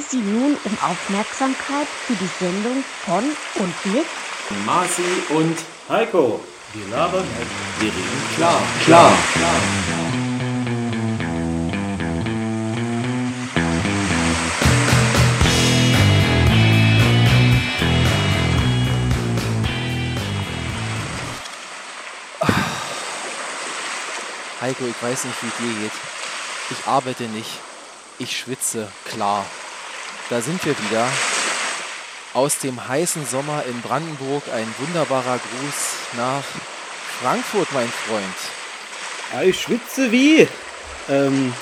[0.00, 3.24] bitte Sie nun um Aufmerksamkeit für die Sendung von
[3.56, 4.06] und mit
[4.66, 5.56] Marci und
[5.88, 6.40] Heiko.
[6.72, 7.24] Wir labern,
[7.80, 8.60] wir reden klar.
[8.84, 9.12] Klar.
[24.60, 25.92] Heiko, ich weiß nicht, wie es dir geht.
[26.70, 27.50] Ich arbeite nicht.
[28.18, 29.46] Ich schwitze, klar.
[30.30, 31.08] Da sind wir wieder.
[32.34, 36.44] Aus dem heißen Sommer in Brandenburg ein wunderbarer Gruß nach
[37.20, 38.24] Frankfurt, mein Freund.
[39.32, 40.46] Ja, ich schwitze wie.
[41.08, 41.52] Ähm,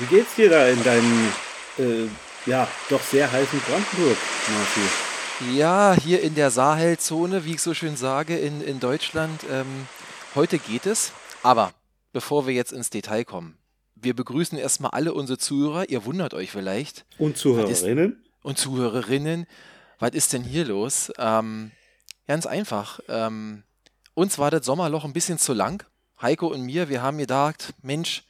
[0.00, 1.32] wie geht's dir da in deinem,
[1.78, 2.08] äh,
[2.46, 5.56] ja, doch sehr heißen Brandenburg, Marci?
[5.56, 9.44] Ja, hier in der Sahelzone, wie ich so schön sage, in, in Deutschland.
[9.48, 9.86] Ähm,
[10.34, 11.12] heute geht es.
[11.44, 11.72] Aber
[12.12, 13.56] bevor wir jetzt ins Detail kommen,
[14.02, 15.88] wir begrüßen erstmal alle unsere Zuhörer.
[15.88, 17.04] Ihr wundert euch vielleicht.
[17.18, 18.22] Und Zuhörerinnen?
[18.42, 19.46] Und Zuhörerinnen.
[19.98, 21.12] Was ist denn hier los?
[21.18, 21.72] Ähm,
[22.26, 23.00] ganz einfach.
[23.08, 23.64] Ähm,
[24.14, 25.84] uns war das Sommerloch ein bisschen zu lang.
[26.20, 28.24] Heiko und mir, wir haben gedacht, Mensch,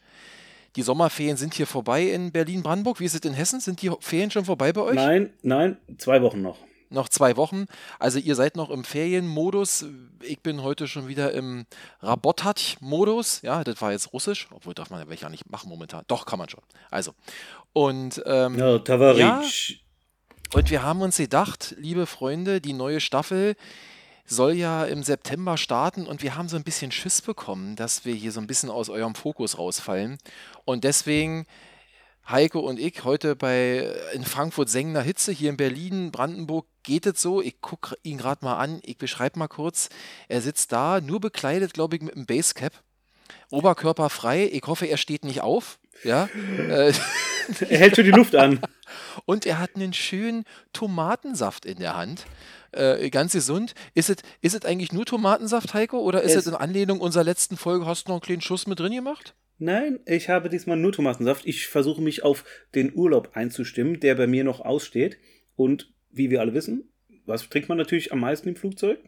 [0.76, 3.00] die Sommerferien sind hier vorbei in Berlin-Brandenburg.
[3.00, 3.60] Wie ist es in Hessen?
[3.60, 4.94] Sind die Ferien schon vorbei bei euch?
[4.94, 6.58] Nein, nein, zwei Wochen noch.
[6.90, 7.66] Noch zwei Wochen.
[7.98, 9.86] Also ihr seid noch im Ferienmodus.
[10.22, 11.66] Ich bin heute schon wieder im
[12.00, 13.42] Rabotat-Modus.
[13.42, 14.48] Ja, das war jetzt Russisch.
[14.50, 16.04] Obwohl darf man ja welche nicht machen momentan.
[16.08, 16.62] Doch, kann man schon.
[16.90, 17.12] Also.
[17.72, 19.20] Und ähm, Ja, Tavaric.
[19.20, 19.42] Ja.
[20.52, 23.54] Und wir haben uns gedacht, liebe Freunde, die neue Staffel
[24.26, 28.14] soll ja im September starten und wir haben so ein bisschen Schiss bekommen, dass wir
[28.14, 30.18] hier so ein bisschen aus eurem Fokus rausfallen.
[30.64, 31.46] Und deswegen
[32.28, 37.20] Heiko und ich heute bei in Frankfurt sengender Hitze, hier in Berlin, Brandenburg geht es
[37.22, 37.40] so.
[37.42, 39.88] Ich gucke ihn gerade mal an, ich beschreibe mal kurz.
[40.28, 42.72] Er sitzt da, nur bekleidet, glaube ich, mit einem Basecap.
[43.50, 44.48] Oberkörper frei.
[44.52, 45.78] Ich hoffe, er steht nicht auf.
[46.04, 46.28] Ja.
[46.58, 46.92] Äh,
[47.68, 48.60] Er hält schon die Luft an.
[49.24, 52.24] und er hat einen schönen Tomatensaft in der Hand.
[52.70, 53.74] Äh, ganz gesund.
[53.94, 55.98] Ist es ist es eigentlich nur Tomatensaft, Heiko?
[55.98, 58.68] Oder ist es Es- in Anlehnung unserer letzten Folge, hast du noch einen kleinen Schuss
[58.68, 59.34] mit drin gemacht?
[59.58, 61.44] Nein, ich habe diesmal nur Tomatensaft.
[61.44, 62.44] Ich versuche mich auf
[62.76, 65.18] den Urlaub einzustimmen, der bei mir noch aussteht.
[65.56, 66.92] Und wie wir alle wissen,
[67.24, 68.98] was trinkt man natürlich am meisten im Flugzeug?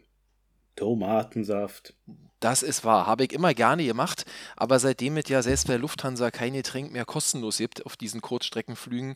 [0.77, 1.97] Tomatensaft.
[2.43, 4.27] Das ist wahr, habe ich immer gerne gemacht,
[4.57, 9.15] aber seitdem es ja selbst bei Lufthansa kein Getränk mehr kostenlos gibt auf diesen Kurzstreckenflügen,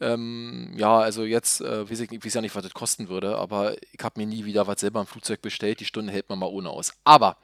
[0.00, 3.38] ähm, ja, also jetzt äh, weiß ich, nicht- weiß ja nicht, was das kosten würde,
[3.38, 6.40] aber ich habe mir nie wieder was selber im Flugzeug bestellt, die Stunde hält man
[6.40, 6.92] mal ohne aus.
[7.04, 7.36] Aber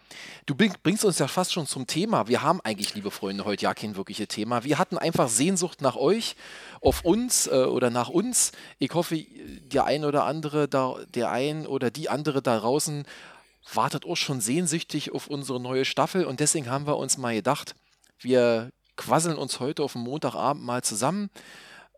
[0.46, 2.26] du bring, bringst uns ja fast schon zum Thema.
[2.26, 4.64] Wir haben eigentlich, liebe Freunde, heute ja kein wirkliches Thema.
[4.64, 6.34] Wir hatten einfach Sehnsucht nach euch,
[6.80, 8.50] auf uns äh, oder nach uns.
[8.80, 9.24] Ich hoffe,
[9.72, 13.04] der ein oder andere, da, der ein oder die andere da draußen
[13.72, 17.74] wartet auch schon sehnsüchtig auf unsere neue Staffel und deswegen haben wir uns mal gedacht,
[18.18, 21.30] wir quasseln uns heute auf dem Montagabend mal zusammen,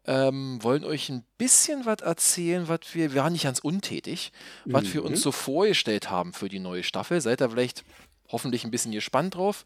[0.06, 4.32] ähm, wollen euch ein bisschen was erzählen, was wir, wir waren nicht ganz untätig,
[4.64, 7.20] was wir uns so vorgestellt haben für die neue Staffel.
[7.20, 7.84] Seid ihr vielleicht
[8.28, 9.64] hoffentlich ein bisschen gespannt drauf.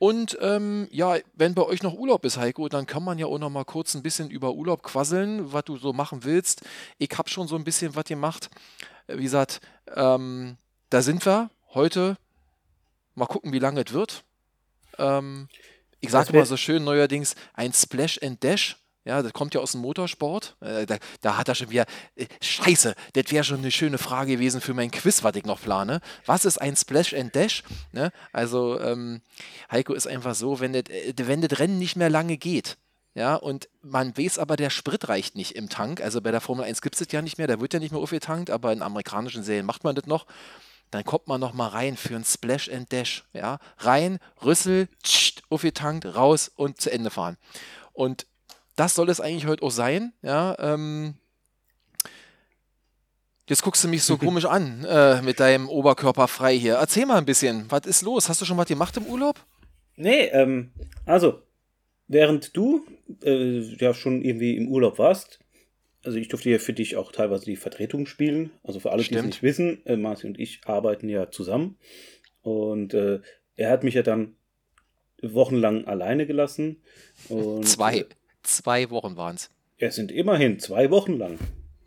[0.00, 3.38] Und ähm, ja, wenn bei euch noch Urlaub ist, Heiko, dann kann man ja auch
[3.38, 6.62] noch mal kurz ein bisschen über Urlaub quasseln, was du so machen willst.
[6.98, 8.48] Ich habe schon so ein bisschen was gemacht.
[9.08, 9.60] Wie gesagt,
[9.94, 10.56] ähm,
[10.90, 12.16] da sind wir heute.
[13.14, 14.24] Mal gucken, wie lange es wird.
[14.98, 15.48] Ähm,
[16.00, 18.76] ich sage mal so schön neuerdings ein Splash and Dash.
[19.04, 20.56] Ja, das kommt ja aus dem Motorsport.
[20.60, 21.86] Äh, da, da hat er schon wieder.
[22.14, 25.60] Äh, Scheiße, das wäre schon eine schöne Frage gewesen für mein Quiz, was ich noch
[25.60, 26.00] plane.
[26.26, 27.62] Was ist ein Splash and Dash?
[27.92, 28.12] Ne?
[28.32, 29.22] Also, ähm,
[29.72, 32.76] Heiko ist einfach so, wenn das, äh, wenn das Rennen nicht mehr lange geht.
[33.14, 36.00] Ja, und man weiß aber, der Sprit reicht nicht im Tank.
[36.00, 37.90] Also bei der Formel 1 gibt es das ja nicht mehr, da wird ja nicht
[37.90, 40.26] mehr aufgetankt, aber in amerikanischen Serien macht man das noch.
[40.90, 43.24] Dann kommt man noch mal rein für ein Splash and Dash.
[43.32, 47.36] Ja, rein, Rüssel, tscht, aufgetankt, raus und zu Ende fahren.
[47.92, 48.26] Und
[48.76, 50.12] das soll es eigentlich heute auch sein.
[50.22, 51.14] Ja, ähm,
[53.48, 56.74] jetzt guckst du mich so komisch an äh, mit deinem Oberkörper frei hier.
[56.74, 58.28] Erzähl mal ein bisschen, was ist los?
[58.28, 59.38] Hast du schon was gemacht im Urlaub?
[59.96, 60.70] Nee, ähm,
[61.04, 61.42] also,
[62.06, 62.86] während du
[63.22, 65.40] äh, ja schon irgendwie im Urlaub warst,
[66.08, 68.50] also ich durfte ja für dich auch teilweise die Vertretung spielen.
[68.62, 71.76] Also für alle, die es nicht wissen, äh, Marci und ich arbeiten ja zusammen.
[72.42, 73.20] Und äh,
[73.56, 74.34] er hat mich ja dann
[75.22, 76.76] wochenlang alleine gelassen.
[77.62, 77.98] Zwei.
[77.98, 78.04] Äh,
[78.42, 79.50] Zwei Wochen waren es.
[79.78, 81.38] es sind immerhin zwei Wochen lang.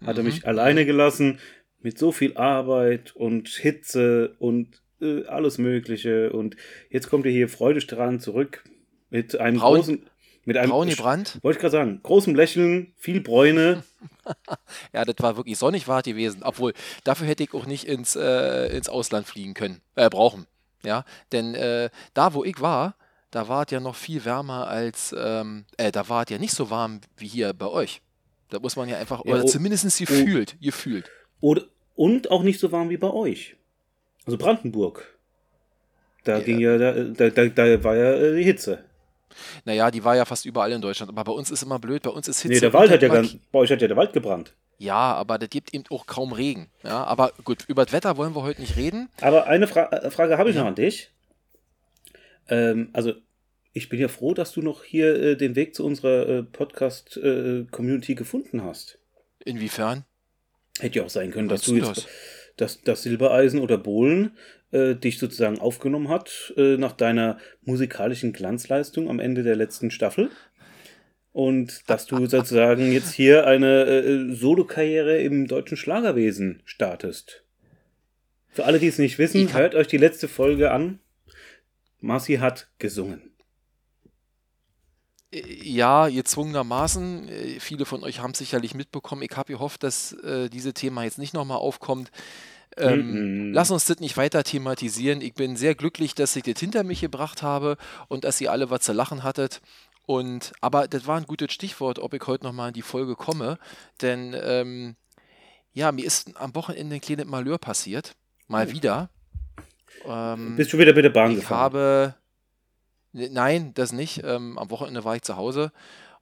[0.05, 0.29] Hat er Mhm.
[0.29, 1.39] mich alleine gelassen
[1.79, 6.31] mit so viel Arbeit und Hitze und äh, alles Mögliche.
[6.31, 6.55] Und
[6.89, 8.63] jetzt kommt er hier freudestrahlend zurück
[9.09, 10.09] mit einem Braun- großen,
[10.45, 11.39] mit einem Braun gebrannt.
[11.41, 13.83] wollte ich gerade sagen, großem Lächeln, viel Bräune.
[14.93, 16.41] Ja, das war wirklich sonnig war es gewesen.
[16.43, 16.73] Obwohl,
[17.03, 20.47] dafür hätte ich auch nicht ins, äh, ins Ausland fliegen können, äh, brauchen.
[20.83, 22.95] Ja, denn äh, da, wo ich war,
[23.29, 26.53] da war es ja noch viel wärmer als, ähm, äh, da war es ja nicht
[26.53, 28.01] so warm wie hier bei euch.
[28.49, 31.09] Da muss man ja einfach, Ja, oder oh, zumindest gefühlt, gefühlt.
[31.39, 31.63] Oder,
[31.95, 33.55] und auch nicht so warm wie bei euch.
[34.25, 35.17] Also Brandenburg.
[36.23, 36.43] Da Ja.
[36.43, 38.83] ging ja, da, da, da, da war ja äh, die Hitze.
[39.65, 42.09] Naja, die war ja fast überall in Deutschland, aber bei uns ist immer blöd, bei
[42.09, 42.53] uns ist Hitze.
[42.53, 44.53] Nee, der Wald hat ja ganz, bei euch hat ja der Wald gebrannt.
[44.77, 46.71] Ja, aber das gibt eben auch kaum Regen.
[46.83, 49.09] Ja, aber gut, über das Wetter wollen wir heute nicht reden.
[49.21, 51.11] Aber eine Fra äh, Frage habe ich noch an dich.
[52.49, 53.13] Ähm, also,
[53.73, 58.15] ich bin ja froh, dass du noch hier äh, den Weg zu unserer äh, Podcast-Community
[58.15, 58.97] gefunden hast.
[59.45, 60.03] Inwiefern?
[60.79, 62.07] Hätte ja auch sein können, dass Meinst du du jetzt,
[62.57, 64.35] dass das Silbereisen oder Bohlen
[64.71, 70.29] äh, dich sozusagen aufgenommen hat äh, nach deiner musikalischen Glanzleistung am Ende der letzten Staffel.
[71.33, 77.45] Und dass du sozusagen jetzt hier eine äh, Solokarriere im deutschen Schlagerwesen startest.
[78.49, 80.99] Für alle, die es nicht wissen, hört euch die letzte Folge an.
[82.01, 83.31] Marci hat gesungen.
[85.31, 87.29] Äh, Ja, gezwungenermaßen.
[87.29, 89.21] Äh, Viele von euch haben sicherlich mitbekommen.
[89.21, 92.11] Ich habe gehofft, dass äh, dieses Thema jetzt nicht nochmal aufkommt.
[92.77, 93.53] Ähm, Mhm.
[93.53, 95.21] Lass uns das nicht weiter thematisieren.
[95.21, 97.77] Ich bin sehr glücklich, dass ich das hinter mich gebracht habe
[98.07, 99.61] und dass ihr alle was zu lachen hattet.
[100.05, 103.57] Und, aber das war ein gutes Stichwort, ob ich heute nochmal in die Folge komme.
[104.01, 104.95] Denn ähm,
[105.73, 108.15] ja, mir ist am Wochenende ein kleines Malheur passiert.
[108.47, 108.71] Mal Oh.
[108.71, 109.09] wieder.
[110.05, 111.59] Ähm, Bist du wieder mit der Bahn ich gefahren?
[111.59, 112.15] habe.
[113.13, 114.23] Ne- Nein, das nicht.
[114.23, 115.71] Ähm, am Wochenende war ich zu Hause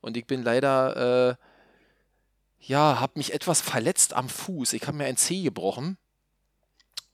[0.01, 1.30] und ich bin leider.
[1.31, 1.36] Äh,
[2.62, 4.74] ja, habe mich etwas verletzt am Fuß.
[4.74, 5.98] Ich habe mir ein Zeh gebrochen.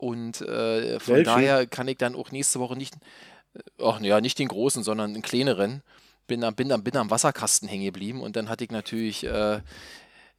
[0.06, 1.25] Und äh, von Welchen?
[1.25, 2.96] daher kann ich dann auch nächste Woche nicht.
[3.56, 5.81] äh, Ach, ja, nicht den großen, sondern einen kleineren.
[6.28, 9.24] Bin, am- bin, am- bin am Wasserkasten hängen geblieben und dann hatte ich natürlich.
[9.25, 9.62] Äh,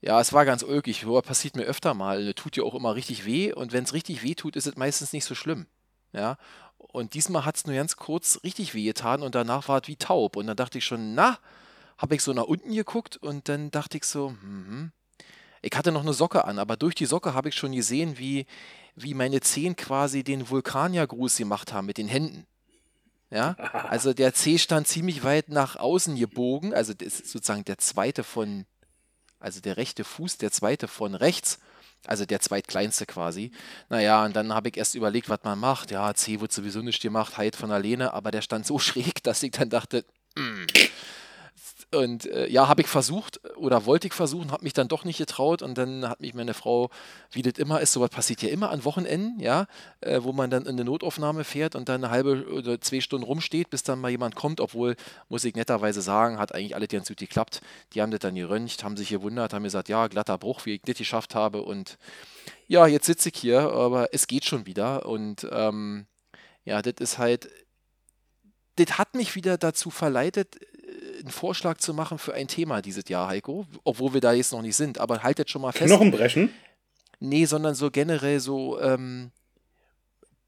[0.02, 1.02] ja, es war ganz ulkig.
[1.02, 2.34] Joa, passiert mir öfter mal.
[2.34, 5.12] Tut ja auch immer richtig weh und wenn es richtig weh tut, ist es meistens
[5.12, 5.66] nicht so schlimm.
[6.12, 6.36] Ja,
[6.78, 10.36] und diesmal hat es nur ganz kurz richtig wehgetan und danach war es wie taub.
[10.36, 11.38] Und dann dachte ich schon, na,
[11.98, 14.92] habe ich so nach unten geguckt und dann dachte ich so, mhm.
[15.62, 18.46] Ich hatte noch eine Socke an, aber durch die Socke habe ich schon gesehen, wie,
[18.94, 22.46] wie meine Zehen quasi den Vulkaniergruß gemacht haben mit den Händen.
[23.30, 23.56] Ja,
[23.88, 28.22] also der Zeh stand ziemlich weit nach außen gebogen, also das ist sozusagen der zweite
[28.22, 28.66] von,
[29.40, 31.58] also der rechte Fuß, der zweite von rechts,
[32.06, 33.50] also der zweitkleinste quasi.
[33.88, 35.90] Naja, und dann habe ich erst überlegt, was man macht.
[35.90, 39.42] Ja, C wird sowieso nicht gemacht, Heid von alleine, aber der stand so schräg, dass
[39.42, 40.04] ich dann dachte,
[40.36, 40.66] mm.
[41.94, 45.18] Und äh, ja, habe ich versucht oder wollte ich versuchen, habe mich dann doch nicht
[45.18, 45.62] getraut.
[45.62, 46.90] Und dann hat mich meine Frau,
[47.30, 49.66] wie das immer ist, sowas passiert ja immer an Wochenenden, ja,
[50.00, 53.24] äh, wo man dann in eine Notaufnahme fährt und dann eine halbe oder zwei Stunden
[53.24, 54.96] rumsteht, bis dann mal jemand kommt, obwohl,
[55.28, 57.60] muss ich netterweise sagen, hat eigentlich alles ganz gut geklappt.
[57.92, 60.82] Die haben das dann geröntgt, haben sich gewundert, haben gesagt, ja, glatter Bruch, wie ich
[60.82, 61.62] das geschafft habe.
[61.62, 61.98] Und
[62.66, 65.06] ja, jetzt sitze ich hier, aber es geht schon wieder.
[65.06, 66.06] Und ähm,
[66.64, 67.48] ja, das ist halt,
[68.74, 70.58] das hat mich wieder dazu verleitet,
[71.26, 74.62] einen Vorschlag zu machen für ein Thema dieses Jahr, Heiko, obwohl wir da jetzt noch
[74.62, 75.86] nicht sind, aber haltet schon mal fest.
[75.86, 76.50] Knochenbrechen?
[77.18, 79.32] Nee, sondern so generell so, ähm,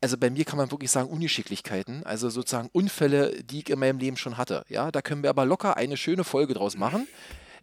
[0.00, 3.98] also bei mir kann man wirklich sagen Ungeschicklichkeiten, also sozusagen Unfälle, die ich in meinem
[3.98, 4.64] Leben schon hatte.
[4.69, 7.08] Ja, da können wir aber locker eine schöne Folge draus machen.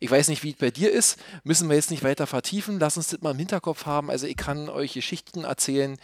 [0.02, 2.98] Ich weiß nicht, wie es bei dir ist, müssen wir jetzt nicht weiter vertiefen, lass
[2.98, 4.12] uns das mal im Hinterkopf haben.
[4.12, 5.98] Also ich kann euch Geschichten erzählen,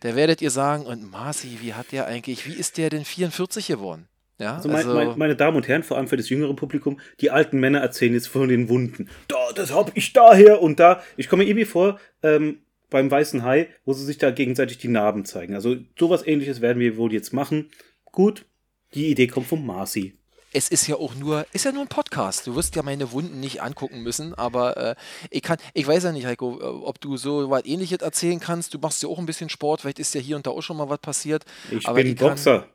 [0.00, 3.68] da werdet ihr sagen, und Marci, wie hat der eigentlich, wie ist der denn 44
[3.68, 4.08] geworden?
[4.38, 7.30] Ja, Also, mein, mein, meine Damen und Herren, vor allem für das jüngere Publikum, die
[7.30, 9.08] alten Männer erzählen jetzt von den Wunden.
[9.26, 11.02] Da, das hab ich daher und da.
[11.16, 12.58] Ich komme mir irgendwie vor, ähm,
[12.90, 15.54] beim Weißen Hai, wo sie sich da gegenseitig die Narben zeigen.
[15.54, 17.70] Also sowas ähnliches werden wir wohl jetzt machen.
[18.04, 18.46] Gut,
[18.94, 20.14] die Idee kommt vom Marci.
[20.52, 22.46] es ist ja auch nur, ist ja nur ein Podcast.
[22.46, 24.94] Du wirst ja meine Wunden nicht angucken müssen, aber äh,
[25.30, 28.72] ich kann, ich weiß ja nicht, Heiko, ob du so was ähnliches erzählen kannst.
[28.72, 30.76] Du machst ja auch ein bisschen Sport, vielleicht ist ja hier und da auch schon
[30.78, 31.44] mal was passiert.
[31.70, 32.68] Ich Aber bin ich kann- Boxer.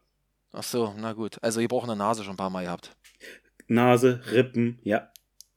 [0.54, 1.38] Ach so, na gut.
[1.42, 2.96] Also ihr braucht eine Nase schon ein paar Mal gehabt.
[3.68, 5.12] Nase, Rippen, ja.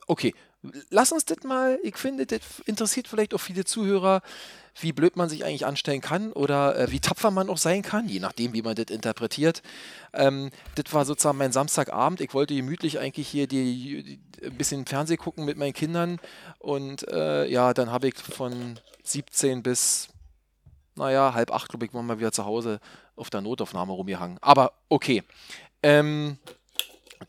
[0.06, 0.34] Okay,
[0.90, 4.22] lass uns das mal, ich finde, das interessiert vielleicht auch viele Zuhörer,
[4.80, 8.08] wie blöd man sich eigentlich anstellen kann oder äh, wie tapfer man auch sein kann,
[8.08, 9.62] je nachdem, wie man das interpretiert.
[10.12, 12.20] Ähm, das war sozusagen mein Samstagabend.
[12.20, 16.20] Ich wollte gemütlich eigentlich hier die, die, ein bisschen Fernseh gucken mit meinen Kindern
[16.58, 20.08] und äh, ja, dann habe ich von 17 bis,
[20.96, 22.80] naja, halb acht, glaube ich, war mal wieder zu Hause
[23.14, 24.38] auf der Notaufnahme rumgehangen.
[24.40, 25.22] Aber okay.
[25.82, 26.38] Ähm,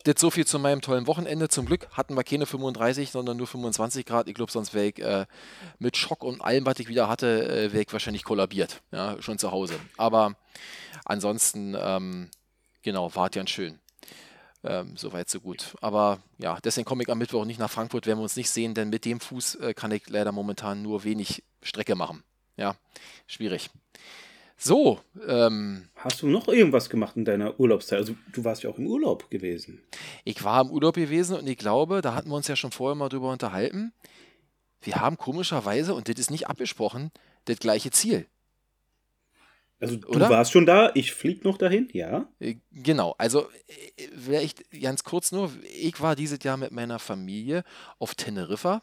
[0.04, 1.48] das so viel zu meinem tollen Wochenende.
[1.48, 4.28] Zum Glück hatten wir keine 35, sondern nur 25 Grad.
[4.28, 5.26] Ich glaube, sonst wäre ich äh,
[5.80, 8.82] mit Schock und allem, was ich wieder hatte, äh, wäre ich wahrscheinlich kollabiert.
[8.92, 9.76] Ja, schon zu Hause.
[9.98, 10.36] Aber
[11.06, 12.30] ansonsten, ähm,
[12.82, 13.80] genau, war ganz schön.
[14.64, 15.76] Ähm, Soweit, so gut.
[15.82, 18.74] Aber ja, deswegen komme ich am Mittwoch nicht nach Frankfurt, werden wir uns nicht sehen,
[18.74, 22.24] denn mit dem Fuß äh, kann ich leider momentan nur wenig Strecke machen.
[22.58, 22.76] Ja,
[23.28, 23.70] schwierig.
[24.60, 28.00] So, ähm, Hast du noch irgendwas gemacht in deiner Urlaubszeit?
[28.00, 29.82] Also du warst ja auch im Urlaub gewesen.
[30.24, 32.96] Ich war im Urlaub gewesen und ich glaube, da hatten wir uns ja schon vorher
[32.96, 33.94] mal drüber unterhalten.
[34.82, 37.12] wir haben komischerweise, und das ist nicht abgesprochen,
[37.46, 38.26] das gleiche Ziel.
[39.80, 40.30] Also du Oder?
[40.30, 42.28] warst schon da, ich flieg noch dahin, ja.
[42.40, 47.64] Äh, Genau, also äh, vielleicht ganz kurz nur, ich war dieses Jahr mit meiner Familie
[48.00, 48.82] auf Teneriffa.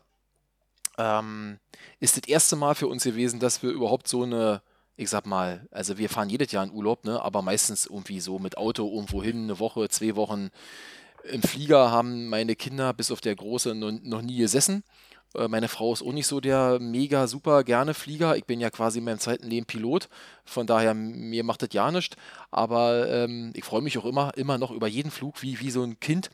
[0.99, 1.59] Ähm,
[2.01, 4.63] ist das erste Mal für uns gewesen, dass wir überhaupt so eine,
[4.97, 8.39] ich sag mal, also wir fahren jedes Jahr in Urlaub, ne, aber meistens irgendwie so
[8.39, 10.51] mit Auto irgendwo hin, eine Woche, zwei Wochen
[11.25, 14.85] im Flieger haben meine Kinder bis auf der Große noch, nie gesessen.
[15.35, 18.37] Äh, Meine Frau ist auch nicht so der mega super gerne Flieger.
[18.37, 20.09] Ich bin ja quasi in meinem zweiten Leben Pilot.
[20.45, 22.17] Von daher, mir macht das ja nichts.
[22.51, 25.83] Aber ähm, ich freue mich auch immer, immer noch über jeden Flug, wie, wie so
[25.83, 26.31] ein Kind.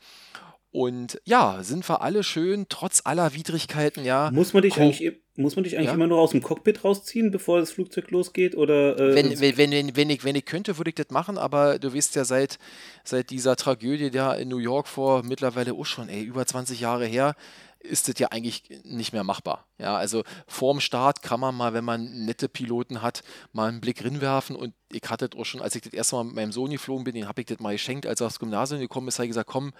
[0.71, 4.31] Und ja, sind wir alle schön, trotz aller Widrigkeiten, ja.
[4.31, 5.93] Muss man dich Ko- eigentlich, muss man dich eigentlich Ja?
[5.95, 8.55] immer nur aus dem Cockpit rausziehen, bevor das Flugzeug losgeht?
[8.55, 11.37] Oder äh, Wenn, wenn, wenn, wenn, wenn, ich, wenn ich könnte, würde ich das machen,
[11.37, 12.57] aber du weißt ja, seit,
[13.03, 17.05] seit dieser Tragödie da in New York vor mittlerweile auch schon, ey, über 20 Jahre
[17.05, 17.35] her,
[17.83, 19.65] ist das ja eigentlich nicht mehr machbar.
[19.77, 23.23] Ja, also vorm Start kann man mal, wenn man nette Piloten hat,
[23.53, 26.25] mal einen Blick rinwerfen und ich hatte das auch schon, als ich das erste Mal
[26.25, 28.79] mit meinem Sohn geflogen bin, den habe ich das mal geschenkt, als er aufs Gymnasium
[28.79, 29.73] gekommen ist, habe ich gesagt, komm,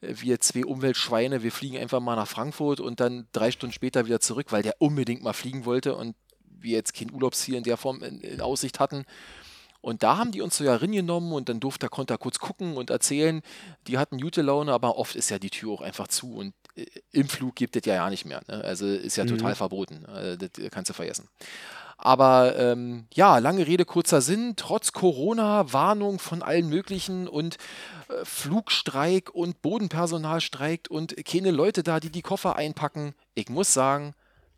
[0.00, 4.06] äh, wir zwei Umweltschweine, wir fliegen einfach mal nach Frankfurt und dann drei Stunden später
[4.06, 7.76] wieder zurück, weil der unbedingt mal fliegen wollte und wir jetzt kein Urlaubsziel in der
[7.76, 9.04] Form in, in Aussicht hatten.
[9.82, 12.76] Und da haben die uns so ja genommen und dann durfte konnte er kurz gucken
[12.76, 13.42] und erzählen.
[13.88, 16.54] Die hatten gute Laune, aber oft ist ja die Tür auch einfach zu und
[17.12, 18.40] im Flug gibt es ja ja nicht mehr.
[18.48, 18.62] Ne?
[18.64, 19.28] Also ist ja Mhm.
[19.28, 20.04] total verboten.
[20.06, 21.28] Äh, das kannst du vergessen.
[21.98, 24.54] Aber ähm, ja, lange Rede, kurzer Sinn.
[24.56, 27.58] Trotz Corona, Warnung von allen möglichen und
[28.08, 33.14] äh, Flugstreik und Bodenpersonal streikt und keine Leute da, die die Koffer einpacken.
[33.34, 34.14] Ich muss sagen,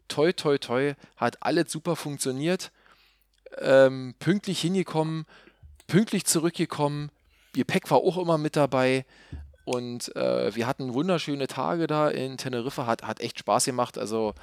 [0.08, 2.70] toi, toi, toi, hat alles super funktioniert.
[3.58, 5.26] Ähm, pünktlich hingekommen,
[5.86, 7.10] pünktlich zurückgekommen.
[7.52, 9.04] Gepäck war auch immer mit dabei.
[9.64, 13.98] Und äh, wir hatten wunderschöne Tage da in Teneriffa, hat, hat echt Spaß gemacht.
[13.98, 14.34] Also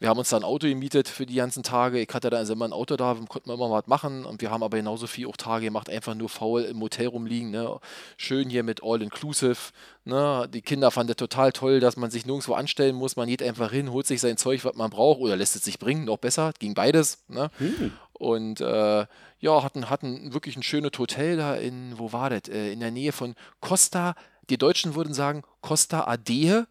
[0.00, 2.00] wir haben uns da ein Auto gemietet für die ganzen Tage.
[2.00, 4.24] Ich hatte da also immer ein Auto da, konnten wir immer was machen.
[4.24, 7.50] Und wir haben aber genauso viel auch Tage gemacht, einfach nur faul im Hotel rumliegen.
[7.50, 7.80] Ne?
[8.16, 9.56] Schön hier mit All-Inclusive.
[10.04, 10.48] Ne?
[10.52, 13.16] Die Kinder fanden das total toll, dass man sich nirgendwo anstellen muss.
[13.16, 15.80] Man geht einfach hin, holt sich sein Zeug, was man braucht, oder lässt es sich
[15.80, 16.52] bringen, noch besser.
[16.60, 17.24] Ging beides.
[17.26, 17.50] Ne?
[17.58, 17.92] Hm.
[18.12, 19.06] Und äh,
[19.40, 22.48] ja, hatten, hatten wirklich ein schönes Hotel da in, wo war das?
[22.48, 24.14] Äh, in der Nähe von Costa,
[24.50, 26.66] die Deutschen würden sagen Costa Adeje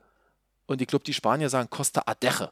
[0.66, 2.52] und ich glaube, die Spanier sagen Costa Adeje.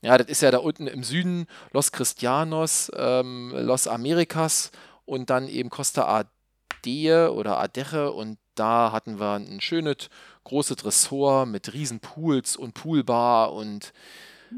[0.00, 4.72] Ja, das ist ja da unten im Süden Los Cristianos, ähm, Los Americas
[5.04, 6.26] und dann eben Costa
[6.82, 10.10] Adeje oder Adeje und da hatten wir ein schönes
[10.44, 13.92] großes Ressort mit riesen Pools und Poolbar und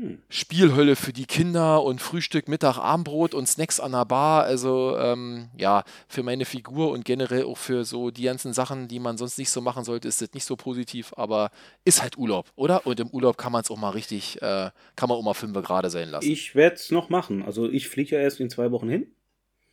[0.01, 0.19] Hm.
[0.29, 4.43] Spielhölle für die Kinder und Frühstück, Mittag, Abendbrot und Snacks an der Bar.
[4.43, 8.99] Also ähm, ja, für meine Figur und generell auch für so die ganzen Sachen, die
[8.99, 11.51] man sonst nicht so machen sollte, ist das nicht so positiv, aber
[11.85, 12.87] ist halt Urlaub, oder?
[12.87, 15.55] Und im Urlaub kann man es auch mal richtig, äh, kann man auch mal fünf
[15.55, 16.29] gerade sein lassen.
[16.29, 17.45] Ich werde es noch machen.
[17.45, 19.07] Also ich fliege ja erst in zwei Wochen hin.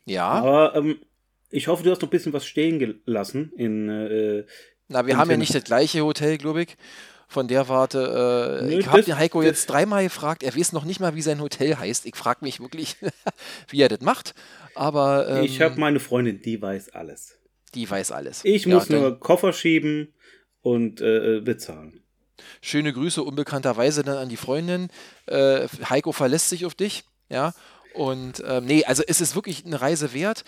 [0.06, 1.00] ja, Aber ähm,
[1.50, 4.44] ich hoffe, du hast noch ein bisschen was stehen gelassen in äh,
[4.92, 6.76] na, wir haben ja nicht das gleiche Hotel, glaube ich.
[7.32, 11.00] Von der Warte, äh, ich habe den Heiko jetzt dreimal gefragt, er weiß noch nicht
[11.00, 12.06] mal, wie sein Hotel heißt.
[12.06, 12.98] Ich frage mich wirklich,
[13.70, 14.36] wie er das macht,
[14.76, 17.38] aber ähm, Ich habe meine Freundin, die weiß alles.
[17.74, 18.42] die weiß alles.
[18.44, 20.14] Ich Ja, muss nur Koffer schieben
[20.62, 22.02] und äh, bezahlen.
[22.60, 24.90] Schöne Grüße unbekannterweise dann an die Freundin.
[25.28, 27.54] Äh, Heiko verlässt sich auf dich, ja.
[27.94, 30.44] Und ähm, nee, also es ist wirklich eine Reise wert.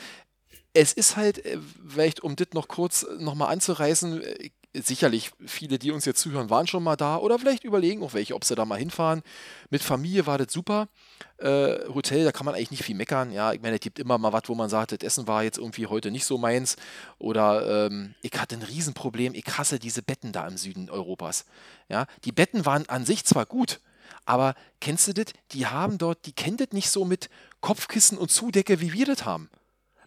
[0.73, 5.91] Es ist halt, äh, vielleicht um das noch kurz nochmal anzureißen, äh, sicherlich viele, die
[5.91, 8.65] uns jetzt zuhören, waren schon mal da oder vielleicht überlegen auch welche, ob sie da
[8.65, 9.21] mal hinfahren.
[9.69, 10.87] Mit Familie war das super.
[11.37, 13.31] Äh, Hotel, da kann man eigentlich nicht viel meckern.
[13.31, 15.59] Ja, ich meine, es gibt immer mal was, wo man sagt, das Essen war jetzt
[15.59, 16.75] irgendwie heute nicht so meins.
[17.19, 19.35] Oder ähm, ich hatte ein Riesenproblem.
[19.35, 21.45] Ich hasse diese Betten da im Süden Europas.
[21.87, 23.79] Ja, die Betten waren an sich zwar gut,
[24.25, 25.33] aber kennst du das?
[25.51, 27.29] Die haben dort, die kennen das nicht so mit
[27.61, 29.49] Kopfkissen und Zudecke, wie wir das haben.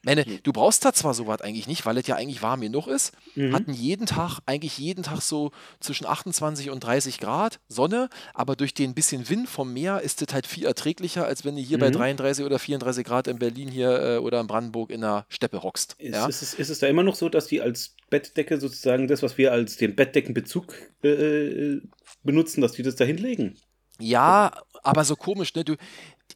[0.06, 3.12] Meine, du brauchst da zwar sowas eigentlich nicht, weil es ja eigentlich warm genug ist.
[3.34, 3.52] Mhm.
[3.52, 8.72] Hatten jeden Tag, eigentlich jeden Tag so zwischen 28 und 30 Grad Sonne, aber durch
[8.72, 11.90] den bisschen Wind vom Meer ist es halt viel erträglicher, als wenn du hier bei
[11.90, 11.94] Mhm.
[11.94, 15.96] 33 oder 34 Grad in Berlin hier äh, oder in Brandenburg in der Steppe hockst.
[15.98, 16.26] Ist, ja?
[16.28, 19.36] ist, es, ist es da immer noch so, dass die als Bettdecke sozusagen das, was
[19.36, 20.72] wir als den Bettdeckenbezug
[21.02, 21.82] äh, äh,
[22.22, 23.58] benutzen, dass die das da hinlegen?
[23.98, 24.52] Ja,
[24.84, 25.64] aber so komisch, ne?
[25.64, 25.74] Du,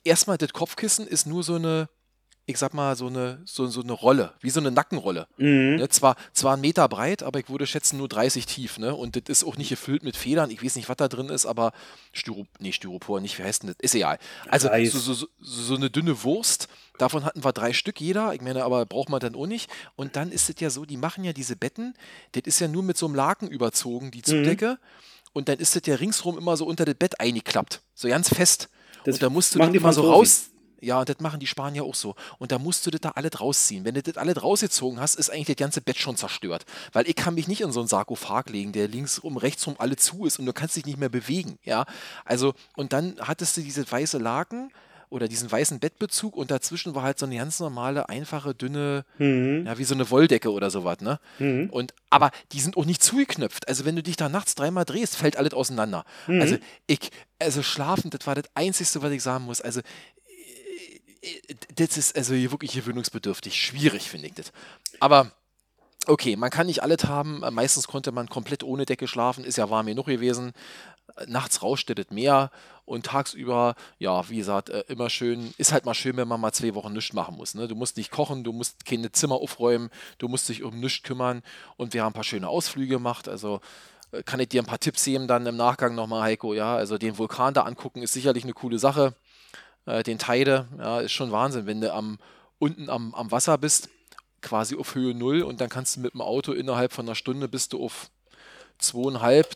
[0.03, 1.89] erstmal, das Kopfkissen ist nur so eine,
[2.47, 5.29] ich sag mal, so eine, so, so eine Rolle, wie so eine Nackenrolle.
[5.37, 5.77] Mhm.
[5.77, 5.89] Ne?
[5.89, 8.95] Zwar, zwar ein Meter breit, aber ich würde schätzen nur 30 tief, ne?
[8.95, 10.51] Und das ist auch nicht gefüllt mit Federn.
[10.51, 11.73] Ich weiß nicht, was da drin ist, aber
[12.13, 13.77] Styro, nee, Styropor nicht, wie heißt denn das?
[13.81, 14.19] Ist egal.
[14.49, 16.69] Also so, so, so, so eine dünne Wurst,
[16.99, 18.35] davon hatten wir drei Stück jeder.
[18.35, 19.71] Ich meine, aber braucht man dann auch nicht.
[19.97, 21.95] Und dann ist es ja so, die machen ja diese Betten,
[22.33, 24.79] das ist ja nur mit so einem Laken überzogen, die Zudecke.
[25.33, 27.83] und dann ist das ja ringsrum immer so unter das Bett eingeklappt.
[27.95, 28.69] So ganz fest.
[29.05, 30.50] Das und da musst du das die immer so raus.
[30.81, 32.15] Ja, und das machen die Spanier auch so.
[32.39, 33.85] Und da musst du das da alles rausziehen.
[33.85, 36.65] Wenn du das alles rausgezogen hast, ist eigentlich das ganze Bett schon zerstört.
[36.93, 40.27] Weil ich kann mich nicht in so einen Sarkophag legen, der linksrum, rechtsrum alle zu
[40.27, 41.59] ist und du kannst dich nicht mehr bewegen.
[41.65, 41.85] Ja,
[42.25, 44.71] also, und dann hattest du diese weiße Laken
[45.09, 49.67] oder diesen weißen Bettbezug und dazwischen war halt so eine ganz normale, einfache, dünne, Mhm.
[49.67, 51.19] ja, wie so eine Wolldecke oder sowas, ne?
[51.41, 51.69] Mhm.
[51.71, 53.67] Und, aber die sind auch nicht zugeknöpft.
[53.67, 56.05] Also wenn du dich da nachts dreimal drehst, fällt alles auseinander.
[56.29, 56.41] Mhm.
[56.41, 57.11] Also ich,
[57.41, 59.61] also schlafen, das war das Einzige, was ich sagen muss.
[59.61, 59.81] Also
[61.81, 63.55] das ist also hier wirklich gewöhnungsbedürftig.
[63.55, 64.53] Schwierig, finde ich das.
[65.01, 65.33] Aber
[66.07, 67.41] okay, man kann nicht alles haben.
[67.53, 70.53] Meistens konnte man komplett ohne Decke schlafen, ist ja warm genug gewesen.
[71.27, 72.51] Nachts rauscht das mehr
[72.85, 76.53] und tagsüber, ja, wie gesagt, äh, immer schön, ist halt mal schön, wenn man mal
[76.53, 77.55] zwei Wochen nichts machen muss.
[77.55, 77.69] Ne?
[77.69, 81.43] Du musst nicht kochen, du musst keine Zimmer aufräumen, du musst dich um nichts kümmern
[81.77, 83.29] und wir haben ein paar schöne Ausflüge gemacht.
[83.29, 83.61] Also
[84.13, 86.55] äh, kann ich dir ein paar Tipps geben dann im Nachgang nochmal, Heiko.
[86.55, 89.15] Ja, also den Vulkan da angucken ist sicherlich eine coole Sache.
[89.87, 92.19] Äh, den Teide, ja, ist schon Wahnsinn, wenn du am,
[92.59, 93.89] unten am, am Wasser bist,
[94.43, 97.49] quasi auf Höhe Null und dann kannst du mit dem Auto innerhalb von einer Stunde
[97.49, 98.11] bist du auf
[98.79, 99.55] zweieinhalb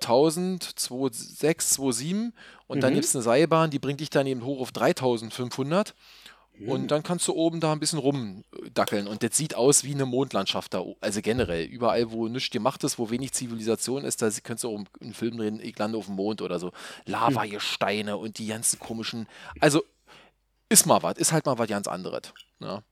[0.00, 2.32] 1000, 2,6, 2,7
[2.66, 2.94] und dann Mhm.
[2.94, 5.94] gibt es eine Seilbahn, die bringt dich dann eben hoch auf 3500
[6.66, 10.06] und dann kannst du oben da ein bisschen rumdackeln und das sieht aus wie eine
[10.06, 14.64] Mondlandschaft da, also generell, überall wo nichts gemacht ist, wo wenig Zivilisation ist, da könntest
[14.64, 16.72] du auch einen Film drehen, ich lande auf dem Mond oder so,
[17.06, 19.26] Lavagesteine und die ganzen komischen,
[19.60, 19.82] also
[20.68, 22.32] ist mal was, ist halt mal was ganz anderes.
[22.60, 22.82] Ja.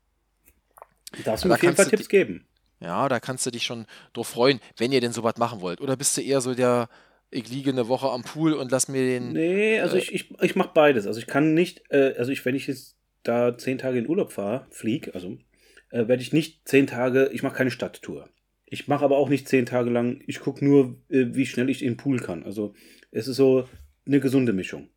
[1.25, 2.47] Darfst du Da mir auf jeden kannst Fall du Tipps geben.
[2.81, 5.81] Ja, da kannst du dich schon drauf freuen, wenn ihr denn sowas machen wollt.
[5.81, 6.89] Oder bist du eher so der,
[7.31, 9.33] ich liege eine Woche am Pool und lass mir den.
[9.33, 11.07] Nee, also Äh, ich, ich, ich mache beides.
[11.07, 14.33] Also ich kann nicht, äh, also ich, wenn ich jetzt da zehn Tage in Urlaub
[14.33, 15.39] fahre, flieg, also
[15.91, 18.29] äh, werde ich nicht zehn Tage, ich mache keine Stadttour.
[18.67, 21.83] Ich mache aber auch nicht zehn Tage lang, ich gucke nur, äh, wie schnell ich
[21.83, 22.45] in den Pool kann.
[22.45, 22.75] Also
[23.11, 23.69] es ist so
[24.07, 24.89] eine gesunde Mischung.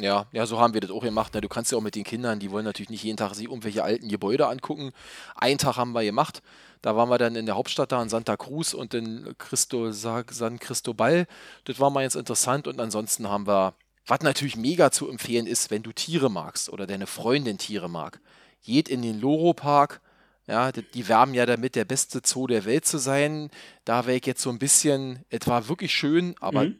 [0.00, 1.34] Ja, ja, so haben wir das auch gemacht.
[1.34, 1.40] Ne?
[1.40, 3.82] Du kannst ja auch mit den Kindern, die wollen natürlich nicht jeden Tag sich irgendwelche
[3.82, 4.92] alten Gebäude angucken.
[5.34, 6.40] Einen Tag haben wir gemacht.
[6.82, 10.22] Da waren wir dann in der Hauptstadt da in Santa Cruz und in Cristo, Sa-
[10.30, 11.26] San Cristobal.
[11.64, 12.68] Das war mal jetzt interessant.
[12.68, 13.74] Und ansonsten haben wir,
[14.08, 18.20] was natürlich mega zu empfehlen ist, wenn du Tiere magst oder deine Freundin Tiere mag,
[18.62, 20.00] geht in den Loro-Park.
[20.46, 23.50] Ja, die, die werben ja damit, der beste Zoo der Welt zu sein.
[23.84, 26.78] Da wäre ich jetzt so ein bisschen, es war wirklich schön, aber Mhm.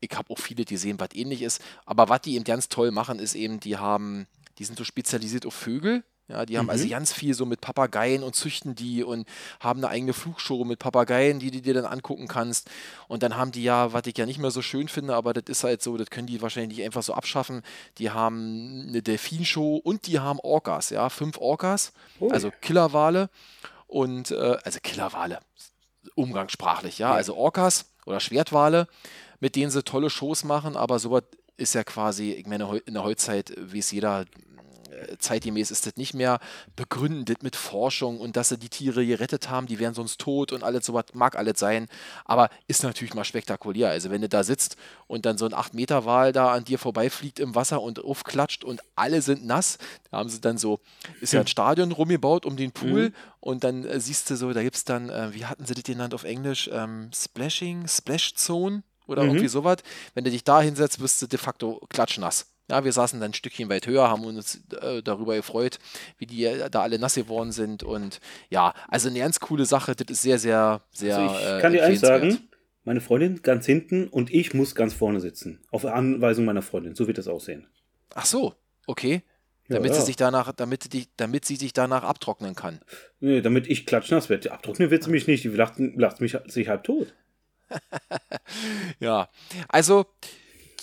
[0.00, 1.62] ich habe auch viele, die sehen, was ähnlich ist.
[1.86, 4.26] Aber was die eben ganz toll machen, ist eben, die haben,
[4.58, 6.02] die sind so spezialisiert auf Vögel.
[6.26, 6.90] Ja, die haben also Mhm.
[6.90, 9.28] ganz viel so mit Papageien und züchten die und
[9.60, 12.70] haben eine eigene Flugshow mit Papageien, die du dir dann angucken kannst.
[13.08, 15.44] Und dann haben die ja, was ich ja nicht mehr so schön finde, aber das
[15.48, 17.60] ist halt so, das können die wahrscheinlich nicht einfach so abschaffen.
[17.98, 22.30] Die haben eine Delfinshow und die haben Orcas, ja, fünf Orcas, Oh.
[22.30, 23.28] also Killerwale
[23.86, 25.40] und, äh, also Killerwale,
[26.14, 28.88] umgangssprachlich, ja, also Orcas oder Schwertwale,
[29.40, 31.24] mit denen sie tolle Shows machen, aber sowas
[31.56, 34.24] ist ja quasi, ich meine, in der Heutzeit, wie es jeder
[35.18, 36.38] zeitgemäß ist das nicht mehr,
[36.76, 40.52] begründen das mit Forschung und dass sie die Tiere gerettet haben, die wären sonst tot
[40.52, 41.88] und alles sowas, mag alles sein,
[42.24, 43.90] aber ist natürlich mal spektakulär.
[43.90, 44.76] Also wenn du da sitzt
[45.06, 49.22] und dann so ein 8-Meter-Wal da an dir vorbeifliegt im Wasser und aufklatscht und alle
[49.22, 49.78] sind nass,
[50.10, 50.80] da haben sie dann so,
[51.20, 53.14] ist ja ein Stadion rumgebaut um den Pool Mhm.
[53.40, 55.84] und dann äh, siehst du so, da gibt es dann, äh, wie hatten sie das
[55.84, 59.30] genannt auf Englisch, ähm, Splashing, Splash Zone oder Mhm.
[59.30, 59.78] irgendwie sowas.
[60.14, 62.46] Wenn du dich da hinsetzt, wirst du de facto klatschnass.
[62.70, 65.78] Ja, wir saßen dann ein Stückchen weit höher, haben uns äh, darüber gefreut,
[66.18, 67.82] wie die äh, da alle nass geworden sind.
[67.82, 69.94] Und ja, also eine ganz coole Sache.
[69.94, 71.18] Das ist sehr, sehr, sehr.
[71.18, 72.38] also ich äh, kann dir eins sagen,
[72.84, 75.60] meine Freundin ganz hinten und ich muss ganz vorne sitzen.
[75.70, 76.94] Auf Anweisung meiner Freundin.
[76.94, 77.66] So wird das aussehen.
[78.14, 78.54] Ach so,
[78.86, 79.22] okay.
[79.68, 79.96] Ja, Damit ja.
[79.96, 82.80] sie sich danach, damit, die, damit sie sich danach abtrocknen kann.
[83.20, 84.52] Nee, damit ich klatschnass werde.
[84.52, 85.44] Abtrocknen wird sie mich nicht.
[85.44, 87.14] Die lacht, lacht mich sich halb tot.
[89.00, 89.28] Ja,
[89.68, 90.06] also,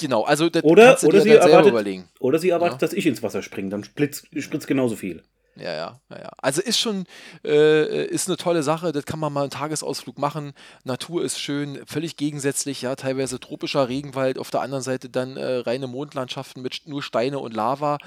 [0.01, 2.09] genau, also das Oder- kannst du oder dir sie dann selber erwartet- überlegen.
[2.19, 2.87] Oder sie erwartet, Ja.
[2.87, 3.69] dass ich ins Wasser springe.
[3.69, 4.27] Dann spritzt,
[4.67, 5.23] genauso viel.
[5.57, 6.29] Ja, ja, ja, ja.
[6.41, 7.03] Also ist schon,
[7.43, 10.53] äh, ist eine tolle Sache, das kann man mal einen Tagesausflug machen.
[10.85, 15.57] Natur ist schön, völlig gegensätzlich, ja, teilweise tropischer Regenwald, auf der anderen Seite dann äh,
[15.57, 17.97] reine Mondlandschaften mit nur Steine und Lava.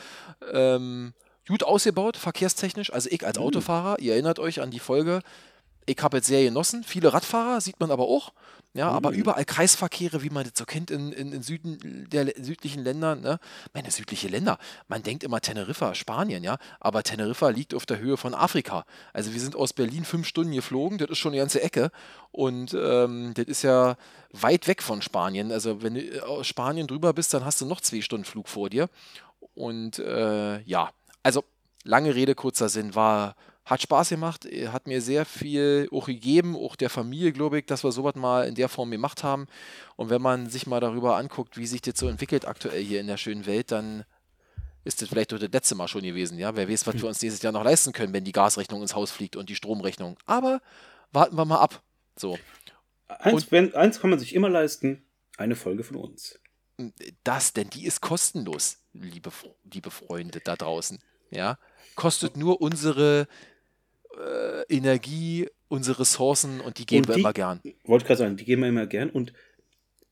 [0.53, 1.13] Ähm,
[1.47, 2.91] gut ausgebaut, verkehrstechnisch.
[2.93, 3.45] Also ich als Mhm.
[3.45, 5.21] Autofahrer, ihr erinnert euch an die Folge,
[5.87, 6.85] ich habe jetzt sehr genossen.
[6.85, 8.33] Viele Radfahrer sieht man aber auch.
[8.77, 9.19] Ja, aber Mhm.
[9.19, 13.21] überall Kreisverkehre, wie man das so kennt in, in, in Süden der südlichen Ländern.
[13.21, 13.39] Ne?
[13.73, 14.59] Meine südliche Länder.
[14.89, 16.59] Man denkt immer Teneriffa, Spanien, ja.
[16.81, 18.85] Aber Teneriffa liegt auf der Höhe von Afrika.
[19.13, 21.93] Also wir sind aus Berlin fünf Stunden geflogen, das ist schon eine ganze Ecke.
[22.33, 23.97] Und ähm, das ist ja
[24.33, 25.53] weit weg von Spanien.
[25.53, 28.49] Also wenn du äh, aus Spanien drüber bist, dann hast du noch zwei Stunden Flug
[28.49, 28.89] vor dir.
[29.55, 30.91] Und äh, ja,
[31.23, 31.45] also
[31.85, 36.57] lange Rede, kurzer Sinn, war, hat Spaß gemacht, äh, hat mir sehr viel auch gegeben,
[36.57, 39.47] auch der Familie, glaube ich, dass wir sowas mal in der Form gemacht haben.
[39.97, 43.07] Und wenn man sich mal darüber anguckt, wie sich das so entwickelt aktuell hier in
[43.07, 44.05] der schönen Welt, dann
[44.85, 46.39] ist das vielleicht doch das letzte Mal schon gewesen.
[46.39, 48.95] Ja, wer weiß, was wir uns nächstes Jahr noch leisten können, wenn die Gasrechnung ins
[48.95, 50.19] Haus fliegt und die Stromrechnung.
[50.27, 50.61] Aber
[51.13, 51.83] warten wir mal ab.
[52.17, 52.39] So.
[53.09, 55.07] Eins, wenn, eins kann man sich immer leisten:
[55.39, 56.39] eine Folge von uns.
[57.23, 59.31] Das, denn die ist kostenlos, liebe,
[59.73, 60.99] liebe Freunde da draußen.
[61.31, 61.59] Ja,
[61.95, 63.27] kostet nur unsere
[64.19, 67.61] äh, Energie, unsere Ressourcen und die geben Und wir die- immer gern.
[67.85, 69.11] Wollte ich gerade sagen, die geben wir immer gern.
[69.11, 69.33] Und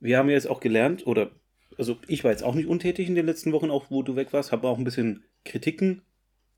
[0.00, 1.30] wir haben ja jetzt auch gelernt, oder
[1.78, 4.32] also ich war jetzt auch nicht untätig in den letzten Wochen, auch wo du weg
[4.32, 6.02] warst, habe auch ein bisschen Kritiken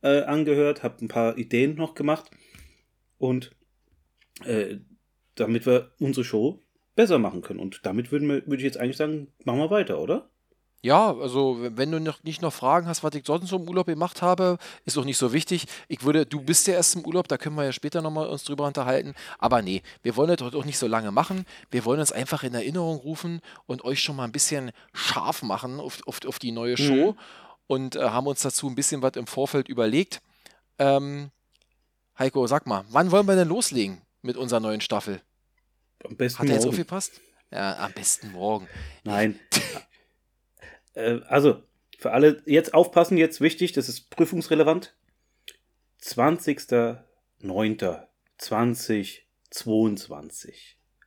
[0.02, 2.30] äh, angehört, habe ein paar Ideen noch gemacht.
[3.18, 3.52] Und
[4.44, 4.76] äh,
[5.37, 6.61] damit wir unsere Show
[6.96, 7.61] besser machen können.
[7.61, 10.30] Und damit würden wir, würde ich jetzt eigentlich sagen, machen wir weiter, oder?
[10.85, 13.87] Ja, also wenn du noch, nicht noch Fragen hast, was ich sonst so im Urlaub
[13.87, 15.64] gemacht habe, ist auch nicht so wichtig.
[15.88, 18.44] Ich würde, du bist ja erst im Urlaub, da können wir ja später nochmal uns
[18.44, 19.14] drüber unterhalten.
[19.38, 21.47] Aber nee, wir wollen das heute auch nicht so lange machen.
[21.70, 25.81] Wir wollen uns einfach in Erinnerung rufen und euch schon mal ein bisschen scharf machen
[25.81, 27.16] auf, auf, auf die neue Show
[27.66, 30.20] und äh, haben uns dazu ein bisschen was im Vorfeld überlegt.
[30.79, 31.31] Ähm,
[32.18, 35.23] Heiko, sag mal, wann wollen wir denn loslegen mit unserer neuen Staffel?
[36.07, 36.75] Am besten Hat der jetzt morgen.
[36.75, 37.23] aufgepasst?
[37.51, 38.68] Ja, am besten morgen.
[39.03, 39.40] Nein.
[40.94, 41.62] Äh, also,
[41.98, 44.94] für alle jetzt aufpassen, jetzt wichtig, das ist prüfungsrelevant.
[49.52, 50.52] 20.09.2022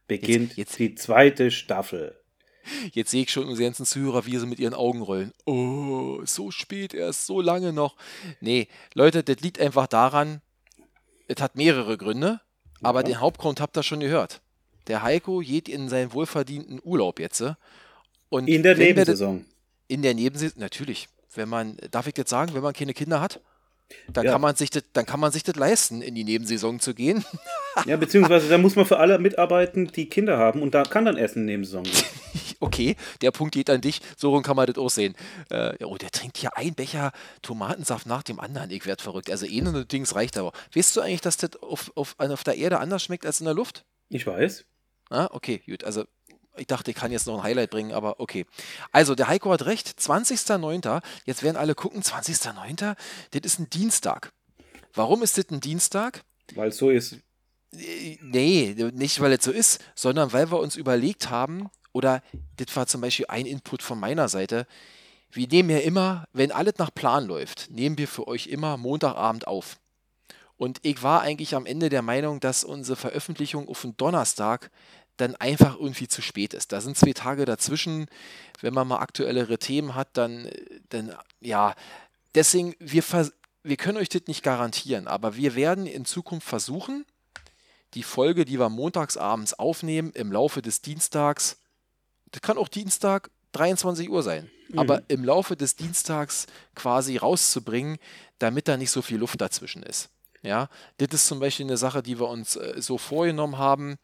[0.07, 2.15] beginnt Jetzt- jetzt- die zweite Staffel.
[2.91, 5.31] Jetzt sehe ich schon unsere ganzen Zuhörer, wie sie mit ihren Augen rollen.
[5.45, 7.95] Oh, so spät erst, so lange noch.
[8.41, 10.41] Nee, Leute, das liegt einfach daran,
[11.29, 12.41] es hat mehrere Gründe,
[12.81, 13.03] aber Ja.
[13.03, 14.41] den Hauptgrund habt ihr schon gehört.
[14.87, 17.39] Der Heiko geht in seinen wohlverdienten Urlaub jetzt.
[17.41, 17.53] äh,
[18.29, 19.45] Und In der Nebensaison.
[19.87, 21.07] In der Nebensaison, natürlich.
[21.33, 23.39] Wenn man, darf ich jetzt sagen, wenn man keine Kinder hat,
[24.11, 24.33] dann, Ja.
[24.33, 27.23] kann man sich das, dann kann man sich das leisten, in die Nebensaison zu gehen.
[27.85, 31.15] Ja, beziehungsweise da muss man für alle mitarbeiten, die Kinder haben und da kann dann
[31.15, 31.93] erst eine Nebensaison gehen.
[32.59, 34.01] Okay, der Punkt geht an dich.
[34.17, 35.15] So rum kann man das auch sehen.
[35.51, 37.11] Äh, oh, der trinkt hier ein Becher
[37.43, 38.71] Tomatensaft nach dem anderen.
[38.71, 39.29] Ich werd verrückt.
[39.29, 40.51] Also, eh nur Dings reicht aber.
[40.73, 43.53] Weißt du eigentlich, dass das auf, auf, auf der Erde anders schmeckt als in der
[43.53, 43.85] Luft?
[44.09, 44.65] Ich weiß.
[45.11, 45.83] Ah, okay, gut.
[45.83, 46.05] Also,
[46.57, 48.45] ich dachte, ich kann jetzt noch ein Highlight bringen, aber okay.
[48.91, 49.99] Also, der Heiko hat recht.
[49.99, 51.01] 20.09.
[51.25, 52.01] Jetzt werden alle gucken.
[52.01, 52.95] 20.09.
[53.31, 54.31] Das ist ein Dienstag.
[54.93, 56.23] Warum ist das ein Dienstag?
[56.55, 57.17] Weil es so ist.
[57.71, 62.23] Nee, nicht weil es so ist, sondern weil wir uns überlegt haben, oder
[62.55, 64.65] das war zum Beispiel ein Input von meiner Seite,
[65.31, 69.47] wir nehmen ja immer, wenn alles nach Plan läuft, nehmen wir für euch immer Montagabend
[69.47, 69.77] auf.
[70.55, 74.71] Und ich war eigentlich am Ende der Meinung, dass unsere Veröffentlichung auf den Donnerstag
[75.17, 76.71] dann einfach irgendwie zu spät ist.
[76.71, 78.07] Da sind zwei Tage dazwischen.
[78.61, 80.49] Wenn man mal aktuellere Themen hat, dann,
[80.89, 81.75] dann ja,
[82.35, 83.03] deswegen, wir,
[83.63, 87.05] wir können euch das nicht garantieren, aber wir werden in Zukunft versuchen,
[87.93, 91.57] die Folge, die wir montagsabends aufnehmen, im Laufe des Dienstags,
[92.31, 97.97] das kann auch Dienstag 23 Uhr sein, aber im Laufe des Dienstags quasi rauszubringen,
[98.39, 100.09] damit da nicht so viel Luft dazwischen ist.
[100.43, 103.97] Ja, das ist zum Beispiel eine Sache, die wir uns äh, so vorgenommen haben,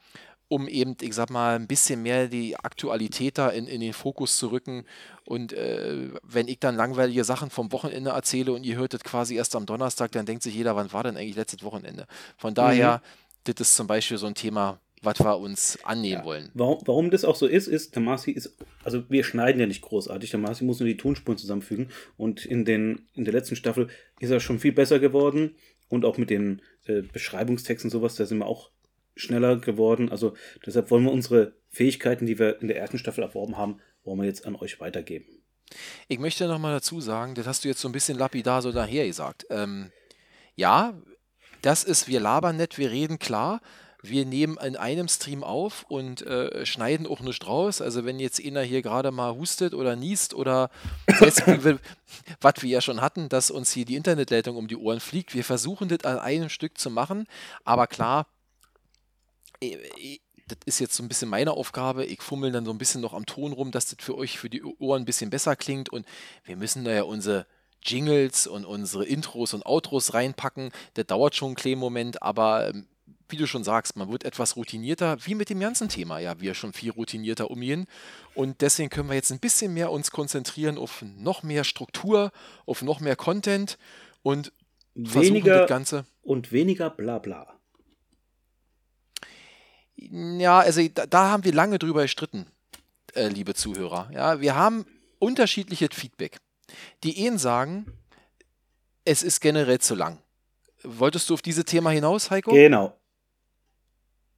[0.54, 4.38] um eben, ich sag mal, ein bisschen mehr die Aktualität da in, in den Fokus
[4.38, 4.86] zu rücken.
[5.26, 9.36] Und äh, wenn ich dann langweilige Sachen vom Wochenende erzähle und ihr hört das quasi
[9.36, 12.06] erst am Donnerstag, dann denkt sich jeder, wann war denn eigentlich letztes Wochenende?
[12.38, 13.02] Von daher,
[13.46, 16.50] das ist zum Beispiel so ein Thema, was wir uns annehmen wollen.
[16.54, 19.82] Warum, warum das auch so ist, ist, der Marci ist, also wir schneiden ja nicht
[19.82, 23.88] großartig, der Marci muss nur die Tonspuren zusammenfügen und in, den, in der letzten Staffel
[24.20, 25.56] ist er schon viel besser geworden
[25.89, 28.70] und auch mit den äh, Beschreibungstexten und sowas, da sind wir auch
[29.15, 30.34] schneller geworden, also
[30.65, 34.28] deshalb wollen wir unsere Fähigkeiten, die wir in der ersten Staffel erworben haben, wollen wir
[34.28, 35.26] jetzt an euch weitergeben.
[36.08, 38.71] Ich möchte noch mal dazu sagen, das hast du jetzt so ein bisschen lapidar so
[38.71, 39.45] daher gesagt.
[39.49, 39.91] Ähm,
[40.56, 40.93] ja,
[41.62, 43.62] das ist, wir labern nicht, wir reden klar.
[44.06, 47.82] Wir nehmen in einem Stream auf und äh, schneiden auch nicht raus.
[47.82, 50.69] Also wenn jetzt einer hier gerade mal hustet oder niest oder
[52.41, 55.45] was wir ja schon hatten, dass uns hier die Internetleitung um die Ohren fliegt, wir
[55.45, 57.28] versuchen das an einem Stück zu machen.
[57.63, 58.28] Aber klar,
[60.47, 62.06] das ist jetzt so ein bisschen meine Aufgabe.
[62.06, 64.49] Ich fummel dann so ein bisschen noch am Ton rum, dass das für euch, für
[64.49, 65.89] die Ohren ein bisschen besser klingt.
[65.89, 66.06] Und
[66.43, 67.45] wir müssen da ja unsere
[67.82, 70.71] Jingles und unsere Intros und Outros reinpacken.
[70.95, 72.88] Das dauert schon einen kleinen Moment, aber ähm,
[73.30, 76.54] wie du schon sagst, man wird etwas routinierter, wie mit dem ganzen Thema, ja, wir
[76.54, 77.88] schon viel routinierter umgehen.
[78.36, 82.32] Und deswegen können wir jetzt ein bisschen mehr uns konzentrieren auf noch mehr Struktur,
[82.65, 83.78] auf noch mehr Content
[84.21, 84.52] und
[84.95, 86.06] versuchen Weniger das Ganze.
[86.21, 87.60] und weniger Blabla.
[90.12, 92.48] Ja, also da, da haben wir lange drüber gestritten,
[93.13, 94.10] äh, liebe Zuhörer.
[94.13, 94.86] Ja, wir haben
[95.20, 96.38] unterschiedliches Feedback.
[97.04, 97.86] Die einen sagen,
[99.06, 100.20] es ist generell zu lang.
[100.84, 102.52] wolltest du auf dieses Thema hinaus, Heiko?
[102.52, 102.98] Genau.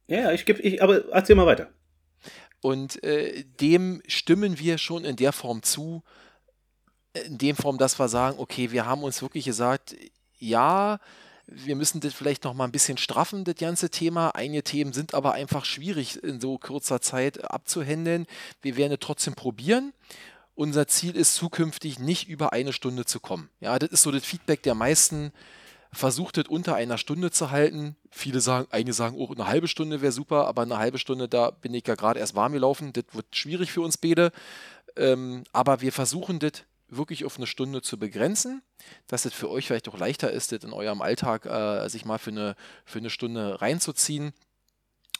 [0.06, 1.70] Ja, ich gebe, ich, aber erzähl mal weiter.
[2.60, 6.02] Und äh, dem stimmen wir schon in der Form zu,
[7.24, 9.96] in der Form, dass wir sagen, okay, wir haben uns wirklich gesagt,
[10.38, 10.98] ja,
[11.46, 14.30] wir müssen das vielleicht noch mal ein bisschen straffen, das ganze Thema.
[14.30, 18.26] Einige Themen sind aber einfach schwierig in so kurzer Zeit abzuhändeln.
[18.62, 19.92] Wir werden es trotzdem probieren.
[20.54, 23.50] Unser Ziel ist zukünftig nicht über eine Stunde zu kommen.
[23.60, 25.32] Ja, das ist so das Feedback der meisten.
[25.92, 27.94] Versucht es unter einer Stunde zu halten.
[28.10, 31.50] Viele sagen, einige sagen, oh, eine halbe Stunde wäre super, aber eine halbe Stunde, da
[31.50, 32.92] bin ich ja gerade erst warm gelaufen.
[32.92, 34.32] Das wird schwierig für uns beide.
[34.96, 38.62] Ähm, aber wir versuchen das wirklich auf eine Stunde zu begrenzen,
[39.06, 42.18] dass es für euch vielleicht auch leichter ist, das in eurem Alltag äh, sich mal
[42.18, 44.32] für eine, für eine Stunde reinzuziehen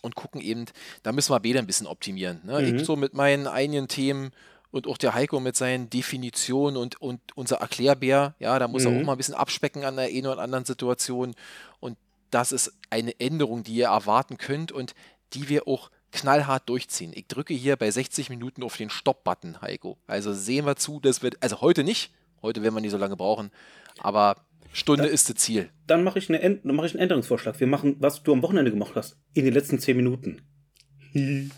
[0.02, 0.66] und gucken eben,
[1.02, 2.40] da müssen wir beide ein bisschen optimieren.
[2.44, 2.60] Ne?
[2.60, 2.76] Mhm.
[2.76, 4.30] Ich so mit meinen eigenen Themen
[4.70, 8.92] und auch der Heiko mit seinen Definitionen und, und unser Erklärbär, ja, da muss mhm.
[8.92, 11.34] er auch mal ein bisschen abspecken an der einen oder anderen Situation
[11.80, 11.96] und
[12.30, 14.94] das ist eine Änderung, die ihr erwarten könnt und
[15.32, 17.12] die wir auch knallhart durchziehen.
[17.14, 19.98] Ich drücke hier bei 60 Minuten auf den Stopp-Button, Heiko.
[20.06, 23.16] Also sehen wir zu, dass wir, also heute nicht, heute werden wir nicht so lange
[23.16, 23.50] brauchen,
[23.98, 24.36] aber
[24.72, 25.70] Stunde da, ist das Ziel.
[25.86, 27.58] Dann mache ich, eine, mach ich einen Änderungsvorschlag.
[27.60, 30.42] Wir machen, was du am Wochenende gemacht hast, in den letzten 10 Minuten.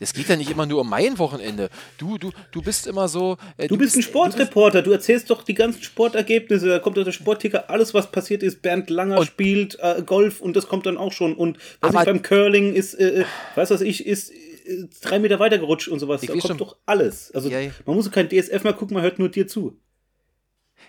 [0.00, 1.70] Es geht ja nicht immer nur um mein Wochenende.
[1.96, 3.36] Du, du, du bist immer so.
[3.56, 7.04] Äh, du, du, bist ein Sportreporter, du, erzählst doch die ganzen Sportergebnisse, da kommt doch
[7.04, 8.62] der Sportticker, alles, was passiert ist.
[8.62, 11.34] Bernd Langer spielt äh, Golf und das kommt dann auch schon.
[11.34, 15.38] Und was ich beim Curling ist, äh, äh weiß was ich, ist äh, drei Meter
[15.38, 16.20] weiter gerutscht und sowas.
[16.20, 16.58] Da kommt schon.
[16.58, 17.30] doch alles.
[17.34, 17.70] Also ja, ja.
[17.86, 19.78] man muss kein DSF mal gucken, man hört nur dir zu.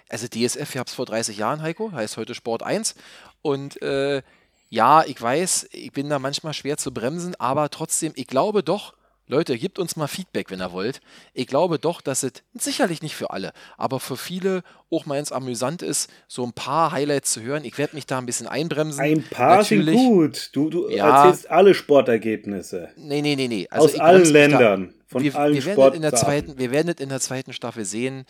[0.09, 2.95] Also DSF, ich habe es vor 30 Jahren, Heiko, heißt heute Sport 1.
[3.41, 4.21] Und äh,
[4.69, 8.93] ja, ich weiß, ich bin da manchmal schwer zu bremsen, aber trotzdem, ich glaube doch,
[9.29, 11.01] Leute, gebt uns mal Feedback, wenn ihr wollt.
[11.35, 15.31] Ich glaube doch, dass es sicherlich nicht für alle, aber für viele auch mal ins
[15.31, 17.63] amüsant ist, so ein paar Highlights zu hören.
[17.63, 18.99] Ich werde mich da ein bisschen einbremsen.
[18.99, 20.49] Ein paar Natürlich, sind gut.
[20.53, 22.89] Du, du ja, erzählst alle Sportergebnisse.
[22.97, 23.67] Nee, nee, nee, nee.
[23.69, 24.93] Also Aus allen Ländern.
[25.05, 27.85] Von wir, allen wir werden in der zweiten, Wir werden es in der zweiten Staffel
[27.85, 28.25] sehen.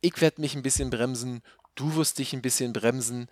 [0.00, 1.42] Ich werde mich ein bisschen bremsen.
[1.74, 3.28] Du wirst dich ein bisschen bremsen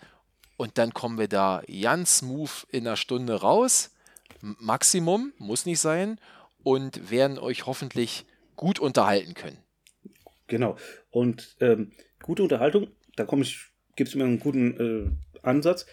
[0.61, 3.97] und dann kommen wir da ganz smooth in einer Stunde raus.
[4.43, 6.21] Maximum, muss nicht sein.
[6.63, 9.57] Und werden euch hoffentlich gut unterhalten können.
[10.49, 10.77] Genau.
[11.09, 11.93] Und ähm,
[12.23, 15.87] gute Unterhaltung, da komme ich, gibt es mir einen guten äh, Ansatz.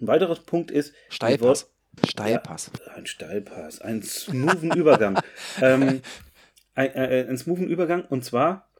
[0.00, 0.94] Ein weiterer Punkt ist.
[1.08, 1.68] Steilpass.
[2.08, 2.70] Steilpass.
[2.86, 5.18] Ja, ein Steilpass, ein smoothen Übergang.
[5.60, 6.02] ähm,
[6.76, 8.70] ein, äh, ein smoothen Übergang und zwar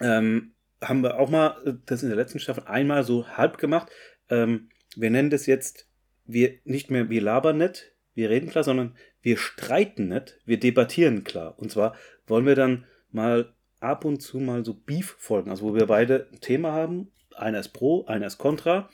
[0.00, 3.90] ähm, haben wir auch mal, äh, das in der letzten Staffel einmal so halb gemacht.
[4.28, 5.86] Ähm, wir nennen das jetzt,
[6.24, 11.24] wir nicht mehr, wir labern nicht, wir reden klar, sondern wir streiten nicht, wir debattieren
[11.24, 11.58] klar.
[11.58, 11.94] Und zwar
[12.26, 16.40] wollen wir dann mal ab und zu mal so Beef-Folgen, also wo wir beide ein
[16.40, 18.90] Thema haben, einer ist pro, einer ist contra.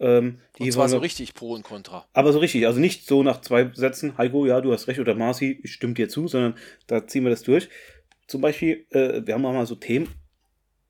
[0.00, 2.06] Ähm, und zwar so richtig pro und contra.
[2.12, 5.14] Aber so richtig, also nicht so nach zwei Sätzen, Heiko, ja, du hast recht, oder
[5.14, 6.54] Marci, ich stimme dir zu, sondern
[6.86, 7.68] da ziehen wir das durch.
[8.28, 10.08] Zum Beispiel, äh, wir haben auch mal so Themen,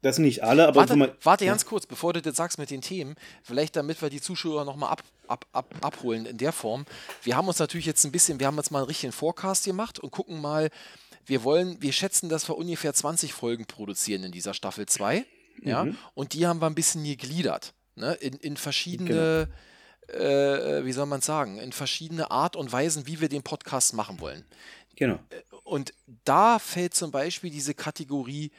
[0.03, 0.81] das sind nicht alle, aber.
[0.81, 1.53] Warte, mal, warte ja.
[1.53, 4.91] ganz kurz, bevor du das sagst mit den Themen, vielleicht damit wir die Zuschauer nochmal
[4.91, 6.87] ab, ab, ab, abholen in der Form.
[7.23, 9.99] Wir haben uns natürlich jetzt ein bisschen, wir haben jetzt mal einen richtigen Forecast gemacht
[9.99, 10.71] und gucken mal,
[11.27, 15.27] wir wollen, wir schätzen, dass wir ungefähr 20 Folgen produzieren in dieser Staffel 2.
[15.63, 15.97] Ja, mhm.
[16.15, 17.75] und die haben wir ein bisschen gegliedert.
[17.97, 19.49] Ne, in, in verschiedene,
[20.07, 20.25] genau.
[20.25, 24.21] äh, wie soll man sagen, in verschiedene Art und Weisen, wie wir den Podcast machen
[24.21, 24.45] wollen.
[24.95, 25.19] Genau.
[25.31, 25.93] Äh, und
[26.25, 28.53] da fällt zum Beispiel diese Kategorie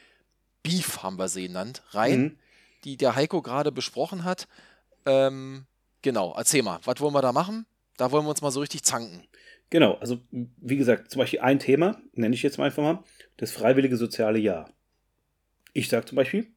[0.62, 2.36] Beef, haben wir sie genannt, rein, mhm.
[2.84, 4.48] die der Heiko gerade besprochen hat.
[5.06, 5.64] Ähm,
[6.02, 7.66] genau, erzähl mal, was wollen wir da machen?
[7.96, 9.22] Da wollen wir uns mal so richtig zanken.
[9.70, 13.04] Genau, also wie gesagt, zum Beispiel ein Thema, nenne ich jetzt mal einfach mal,
[13.36, 14.70] das freiwillige soziale Jahr.
[15.72, 16.48] Ich sage zum Beispiel,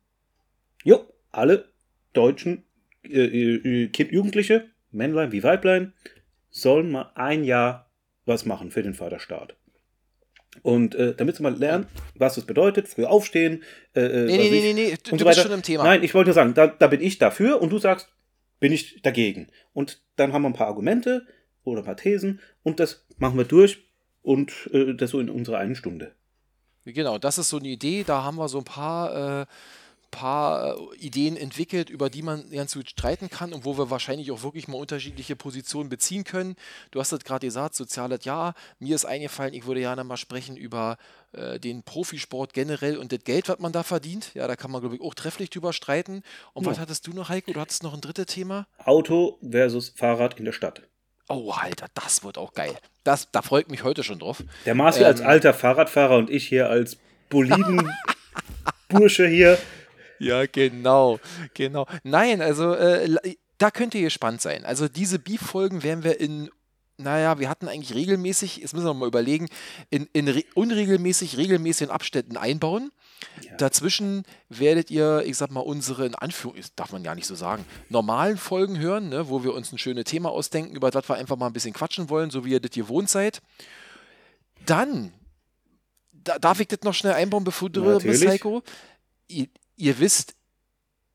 [0.84, 1.70] jo, alle
[2.14, 2.64] deutschen
[3.04, 5.94] äh, äh, kind, Jugendliche, Männlein wie Weiblein,
[6.50, 7.90] sollen mal ein Jahr
[8.26, 9.56] was machen für den Vaterstaat.
[10.62, 13.64] Und äh, damit sie mal lernen, was das bedeutet, früh aufstehen.
[13.96, 15.84] Äh, äh nee, nee, nee, nee, nee, du, du bist schon im Thema.
[15.84, 18.10] Nein, ich wollte nur sagen, da, da bin ich dafür und du sagst,
[18.60, 19.48] bin ich dagegen.
[19.74, 21.26] Und dann haben wir ein paar Argumente
[21.64, 23.90] oder ein paar Thesen und das machen wir durch
[24.22, 26.14] und äh, das so in unserer einen Stunde.
[26.86, 29.46] Genau, das ist so eine Idee, da haben wir so ein paar äh,
[30.14, 34.32] paar äh, Ideen entwickelt, über die man ganz gut streiten kann und wo wir wahrscheinlich
[34.32, 36.56] auch wirklich mal unterschiedliche Positionen beziehen können.
[36.92, 38.54] Du hast es gerade gesagt, soziales Ja.
[38.80, 40.98] Mir ist eingefallen, ich würde gerne mal sprechen über
[41.34, 44.32] äh, den Profisport generell und das Geld, was man da verdient.
[44.36, 46.24] Ja, da kann man, glaube ich, auch trefflich drüber streiten.
[46.54, 46.72] Und ja.
[46.72, 47.52] was hattest du noch, Heiko?
[47.52, 48.68] Du hattest noch ein drittes Thema?
[48.78, 50.84] Auto versus Fahrrad in der Stadt.
[51.30, 52.76] Oh, Alter, das wird auch geil.
[53.04, 54.44] Das, da freut mich heute schon drauf.
[54.66, 56.98] Der Marci ähm, als alter Fahrradfahrer und ich hier als
[57.30, 59.58] Boliden-Bursche hier.
[60.24, 61.20] Ja, genau,
[61.54, 61.86] genau.
[62.04, 64.66] Nein, also äh, da könnt ihr gespannt sein.
[64.66, 66.50] Also diese Beef-Folgen werden wir in,
[66.98, 69.48] naja, wir hatten eigentlich regelmäßig, jetzt müssen wir mal überlegen,
[69.90, 72.92] in, in re unregelmäßig, regelmäßigen Abständen einbauen.
[73.42, 73.56] Ja.
[73.56, 77.66] Dazwischen werdet ihr, ich sag mal, unsere, in Anführung, darf man ja nicht so sagen,
[77.90, 81.38] normalen Folgen hören, ne, wo wir uns ein schönes Thema ausdenken, über das wir einfach
[81.38, 83.42] mal ein bisschen quatschen wollen, so wie ihr das gewohnt seid.
[84.66, 85.14] Dann,
[86.12, 88.28] da, darf ich das noch schnell einbauen, bevor du bist.
[88.28, 88.62] Heiko?
[89.76, 90.36] Ihr, wisst,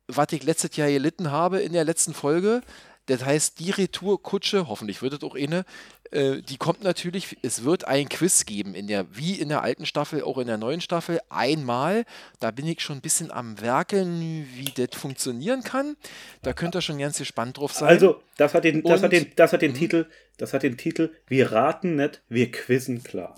[0.06, 2.62] was ich letztes Jahr gelitten habe in der letzten Folge.
[3.06, 5.64] Das heißt, die Retourkutsche, hoffentlich wird es auch eine,
[6.10, 9.86] äh, die kommt natürlich, es wird ein Quiz geben, in der, wie in der alten
[9.86, 12.04] Staffel, auch in der neuen Staffel, einmal.
[12.38, 15.96] Da bin ich schon ein bisschen am Werkeln, wie das funktionieren kann.
[16.42, 17.88] Da könnt ihr schon ganz gespannt drauf sein.
[17.88, 19.76] Also, das hat den, das Und- hat den, das hat den Mhm.
[19.76, 23.34] Titel, das hat den Titel, wir raten nicht, wir quizzen klar.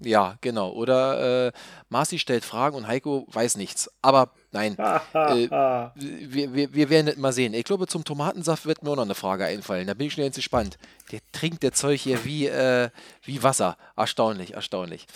[0.00, 0.70] Ja, genau.
[0.72, 1.52] Oder äh,
[1.88, 3.90] Marci stellt Fragen und Heiko weiß nichts.
[4.02, 4.76] Aber nein,
[5.14, 5.48] Äh,
[5.94, 7.54] wir, wir, wir werden es mal sehen.
[7.54, 9.86] Ich glaube, zum Tomatensaft wird mir auch noch eine Frage einfallen.
[9.86, 10.78] Da bin ich schon ganz gespannt.
[11.12, 12.90] Der trinkt der Zeug hier wie, äh,
[13.22, 13.76] wie Wasser.
[13.96, 15.06] Erstaunlich, erstaunlich.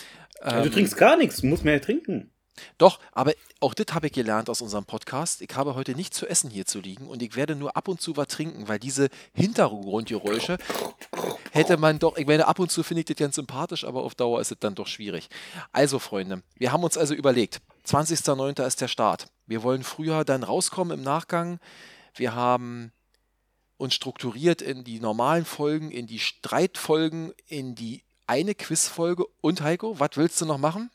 [0.43, 2.31] Ja, du Ähm, trinkst gar nichts, du musst mehr trinken.
[2.77, 5.41] Doch, aber auch das habe ich gelernt aus unserem Podcast.
[5.41, 8.01] Ich habe heute nichts zu essen hier zu liegen und ich werde nur ab und
[8.01, 10.57] zu was trinken, weil diese Hintergrundgeräusche
[11.59, 14.15] hätte man doch, ich meine, ab und zu finde ich das ganz sympathisch, aber auf
[14.15, 15.29] Dauer ist es dann doch schwierig.
[15.71, 18.65] Also, Freunde, wir haben uns also überlegt, 20.09.
[18.65, 19.27] ist der Start.
[19.45, 21.59] Wir wollen früher dann rauskommen im Nachgang.
[22.15, 22.91] Wir haben
[23.77, 29.25] uns strukturiert in die normalen Folgen, in die Streitfolgen, in die eine Quizfolge.
[29.41, 30.91] Und Heiko, was willst du noch machen?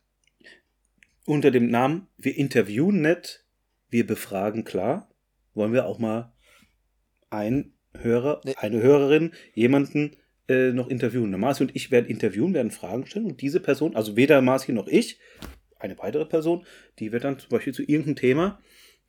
[1.24, 3.44] Unter dem Namen, wir interviewen nicht,
[3.88, 5.08] wir befragen klar,
[5.54, 6.32] wollen wir auch mal
[7.30, 8.54] einen Hörer, Nee.
[8.56, 10.16] eine Hörerin, jemanden
[10.48, 11.30] äh, noch interviewen.
[11.30, 14.72] Der Marci und ich werden interviewen, werden Fragen stellen und diese Person, also weder Marci
[14.72, 15.18] noch ich,
[15.78, 16.64] eine weitere Person,
[16.98, 18.58] die wird dann zum Beispiel zu irgendeinem Thema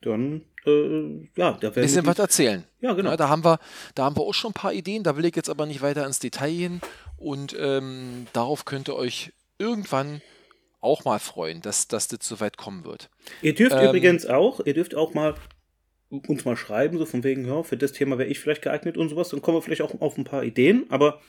[0.02, 2.64] dann, äh, ja, da werden bisschen wir was erzählen.
[2.80, 3.10] Ja, genau.
[3.10, 3.58] Ja, da, haben wir,
[3.94, 6.06] da haben wir auch schon ein paar Ideen, da will ich jetzt aber nicht weiter
[6.06, 6.80] ins Detail gehen.
[7.16, 10.20] Und ähm, darauf könnt ihr euch irgendwann
[10.80, 13.10] auch mal freuen, dass, dass das so weit kommen wird.
[13.42, 15.34] Ihr dürft Ähm, übrigens auch, ihr dürft auch mal
[16.10, 19.08] uns mal schreiben, so von wegen, ja, für das Thema wäre ich vielleicht geeignet und
[19.08, 21.20] sowas, dann kommen wir vielleicht auch auf ein paar Ideen, aber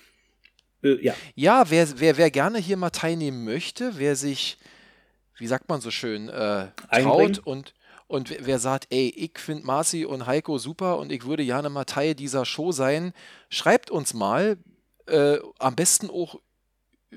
[0.84, 4.58] äh, ja, Ja, wer, wer, wer gerne hier mal teilnehmen möchte, wer sich,
[5.38, 7.34] wie sagt man so schön, äh, Einbringen.
[7.34, 7.74] traut und,
[8.08, 11.70] und wer- wer sagt, ey, ich finde Marci und Heiko super und ich würde gerne
[11.70, 13.14] mal Teil dieser Show sein,
[13.50, 14.58] schreibt uns mal,
[15.08, 16.40] äh, am besten auch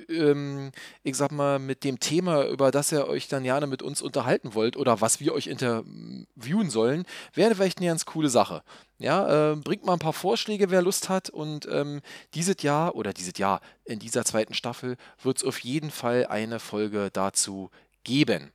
[0.08, 0.70] ähm,
[1.02, 4.54] ich sag mal, mit dem Thema, über das ihr euch dann gerne mit uns unterhalten
[4.54, 8.62] wollt oder was wir euch interviewen sollen, wäre vielleicht eine ganz coole Sache.
[8.98, 11.30] Ja, äh, bringt mal ein paar Vorschläge, wer Lust hat.
[11.30, 12.00] Und ähm,
[12.34, 16.60] dieses Jahr oder dieses Jahr in dieser zweiten Staffel wird es auf jeden Fall eine
[16.60, 17.70] Folge dazu
[18.04, 18.52] geben.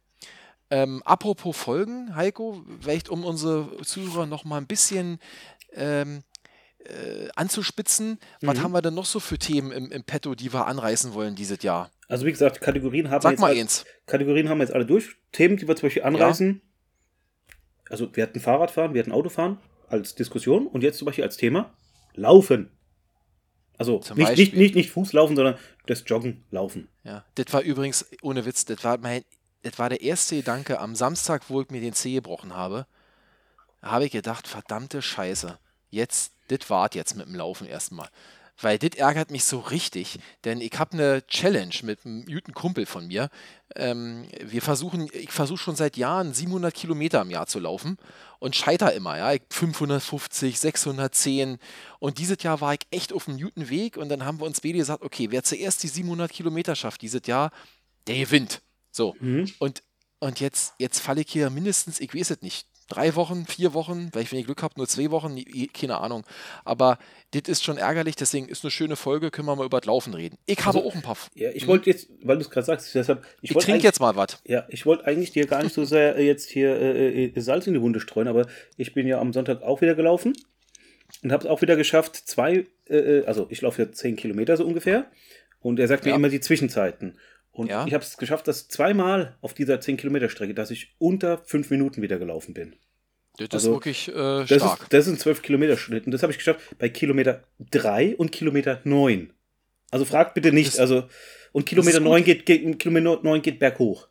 [0.70, 5.20] Ähm, apropos Folgen, Heiko, vielleicht um unsere Zuhörer noch mal ein bisschen
[5.74, 6.24] ähm,
[6.86, 8.64] äh, anzuspitzen, was Mhm.
[8.64, 11.62] haben wir denn noch so für Themen im, im Petto, die wir anreißen wollen dieses
[11.64, 11.92] Jahr?
[12.08, 13.84] also wie gesagt, Kategorien haben wir Sag jetzt mal alle, eins.
[14.06, 15.16] Kategorien haben wir jetzt alle durch.
[15.32, 16.62] Themen, die wir zum Beispiel anreißen.
[17.90, 19.58] Also wir hatten Fahrradfahren, wir hatten Autofahren
[19.90, 21.74] als Diskussion und jetzt zum Beispiel als Thema
[22.14, 22.72] Laufen.
[23.78, 24.60] Also Zum nicht, nicht, Beispiel.
[24.60, 26.88] nicht, nicht Fußlaufen, sondern das Joggen, Laufen.
[27.04, 29.24] Ja, das war übrigens, ohne Witz, das war mein,
[29.64, 32.88] das war der erste Gedanke am Samstag, wo ich mir den Zeh gebrochen habe.
[33.82, 38.10] Da habe ich gedacht, verdammte Scheiße, jetzt, das wart jetzt mit dem Laufen erstmal.
[38.62, 42.86] Weil das ärgert mich so richtig, denn ich habe eine Challenge mit einem guten Kumpel
[42.86, 43.30] von mir.
[43.76, 47.98] Ähm, wir versuchen, ich versuche schon seit Jahren 700 Kilometer im Jahr zu laufen
[48.40, 49.34] und scheiter immer, ja.
[49.34, 51.58] Ich 550, 610
[52.00, 54.62] und dieses Jahr war ich echt auf einem guten Weg und dann haben wir uns
[54.62, 57.52] beide gesagt, okay, wer zuerst die 700 Kilometer schafft dieses Jahr,
[58.08, 58.62] der gewinnt.
[58.90, 59.16] So.
[59.20, 59.52] Mhm.
[59.60, 59.84] Und,
[60.20, 64.10] und jetzt, jetzt falle ich hier mindestens, ich weiß es nicht, drei Wochen, vier Wochen,
[64.14, 65.38] weil ich, wenn ich Glück habe, nur zwei Wochen,
[65.74, 66.24] keine Ahnung.
[66.64, 66.98] Aber
[67.32, 70.14] das ist schon ärgerlich, deswegen ist eine schöne Folge, können wir mal über das Laufen
[70.14, 70.38] reden.
[70.46, 71.18] Ich habe Also, auch ein paar.
[71.34, 74.16] Ja, ich wollte jetzt, weil du es gerade sagst, deshalb, ich, Ich trinke jetzt mal
[74.16, 74.40] was.
[74.46, 77.68] Ja, ich wollte eigentlich dir gar nicht so sehr äh, jetzt hier äh, äh, Salz
[77.68, 80.34] in die Wunde streuen, aber ich bin ja am Sonntag auch wieder gelaufen
[81.24, 84.58] und habe es auch wieder geschafft, zwei, äh, äh, also ich laufe ja zehn Kilometer
[84.58, 85.06] so ungefähr
[85.60, 86.16] und er sagt mir Ja.
[86.18, 87.18] immer die Zwischenzeiten.
[87.56, 87.88] Und Ja.
[87.88, 91.70] ich habe es geschafft, dass zweimal auf dieser 10 Kilometer Strecke, dass ich unter fünf
[91.70, 92.76] Minuten wieder gelaufen bin.
[93.38, 94.82] Das Also, ist wirklich äh, Das, stark.
[94.84, 98.32] ist, das sind 12 Kilometer Schritt und das habe ich geschafft bei Kilometer 3 und
[98.34, 99.32] Kilometer 9.
[99.92, 101.04] Also fragt bitte nicht, Das- also
[101.54, 104.08] und Kilometer ist 9 geht, geht, Kilometer 9 geht berghoch.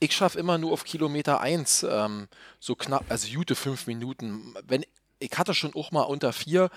[0.00, 2.28] Ich schaffe immer nur auf Kilometer 1 ähm,
[2.58, 4.54] so knapp, also gute fünf Minuten.
[4.66, 4.84] Wenn,
[5.18, 6.70] ich hatte schon auch mal unter vier,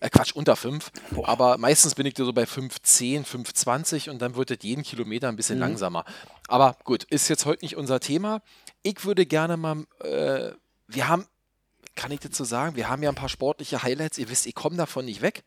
[0.00, 1.28] äh Quatsch, unter fünf, Boah.
[1.28, 5.28] aber meistens bin ich da so bei 5,10, 5,20 und dann wird das jeden Kilometer
[5.28, 5.62] ein bisschen Mhm.
[5.62, 6.04] langsamer.
[6.48, 8.42] Aber gut, ist jetzt heute nicht unser Thema.
[8.82, 10.52] Ich würde gerne mal, äh,
[10.86, 11.26] wir haben
[11.94, 14.18] kann ich dazu sagen, wir haben ja ein paar sportliche Highlights.
[14.18, 15.42] Ihr wisst, ich komme davon nicht weg.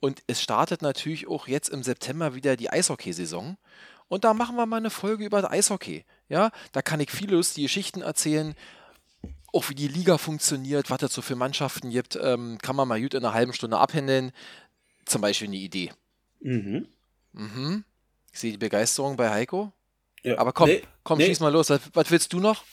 [0.00, 3.58] Und es startet natürlich auch jetzt im September wieder die Eishockeysaison.
[4.08, 6.06] Und da machen wir mal eine Folge über das Eishockey.
[6.30, 8.54] Ja, da kann ich viele lustige Geschichten erzählen.
[9.52, 13.00] Auch wie die Liga funktioniert, was es so für Mannschaften gibt, ähm, kann man mal
[13.00, 14.32] gut in einer halben Stunde abhändeln.
[15.04, 15.92] Zum Beispiel eine Idee.
[16.40, 16.88] Mhm.
[17.32, 17.84] Mhm.
[18.32, 19.72] Ich sehe die Begeisterung bei Heiko.
[20.22, 20.38] Ja.
[20.38, 21.26] Aber komm, Nee, komm, nee.
[21.26, 21.68] schieß mal los.
[21.70, 22.64] Was, willst du noch?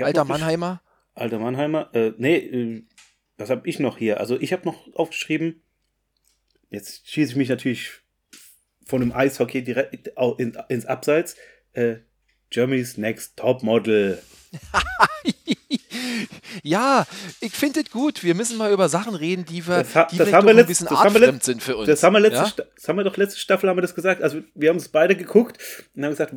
[0.00, 0.82] Alter noch Mannheimer?
[1.14, 1.92] Alter Mannheimer.
[1.94, 2.84] Äh, nee, äh,
[3.36, 4.20] was habe ich noch hier?
[4.20, 5.62] Also ich habe noch aufgeschrieben,
[6.70, 7.90] jetzt schieße ich mich natürlich
[8.86, 10.12] von dem Eishockey direkt
[10.68, 11.36] ins Abseits.
[11.72, 11.96] Äh,
[12.50, 14.22] Germany's Next Top Model.
[16.62, 17.06] ja,
[17.40, 18.22] ich finde es gut.
[18.22, 20.56] Wir müssen mal über Sachen reden, die wir, Das die das vielleicht haben wir ein
[20.58, 21.86] letzt- bisschen haben wir artfremd sind für uns.
[21.86, 22.66] Das haben wir letzte, ja?
[22.76, 24.22] Das haben wir doch letzte Staffel haben wir das gesagt.
[24.22, 25.58] Also wir haben es beide geguckt
[25.94, 26.34] und haben gesagt,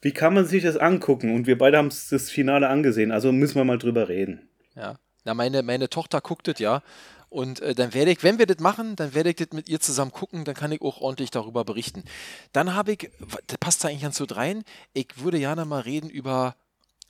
[0.00, 1.34] wie kann man sich das angucken?
[1.34, 3.12] Und wir beide haben es das Finale angesehen.
[3.12, 4.48] Also müssen wir mal drüber reden.
[4.76, 4.98] Ja.
[5.24, 6.82] Na, meine, meine Tochter guckt das ja.
[7.30, 9.80] Und äh, dann werde ich, wenn wir das machen, dann werde ich das mit ihr
[9.80, 12.04] zusammen gucken, dann kann ich auch ordentlich darüber berichten.
[12.52, 13.10] Dann habe ich,
[13.46, 16.54] das passt da eigentlich ganz gut rein, ich würde gerne mal reden über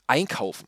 [0.07, 0.67] Einkaufen.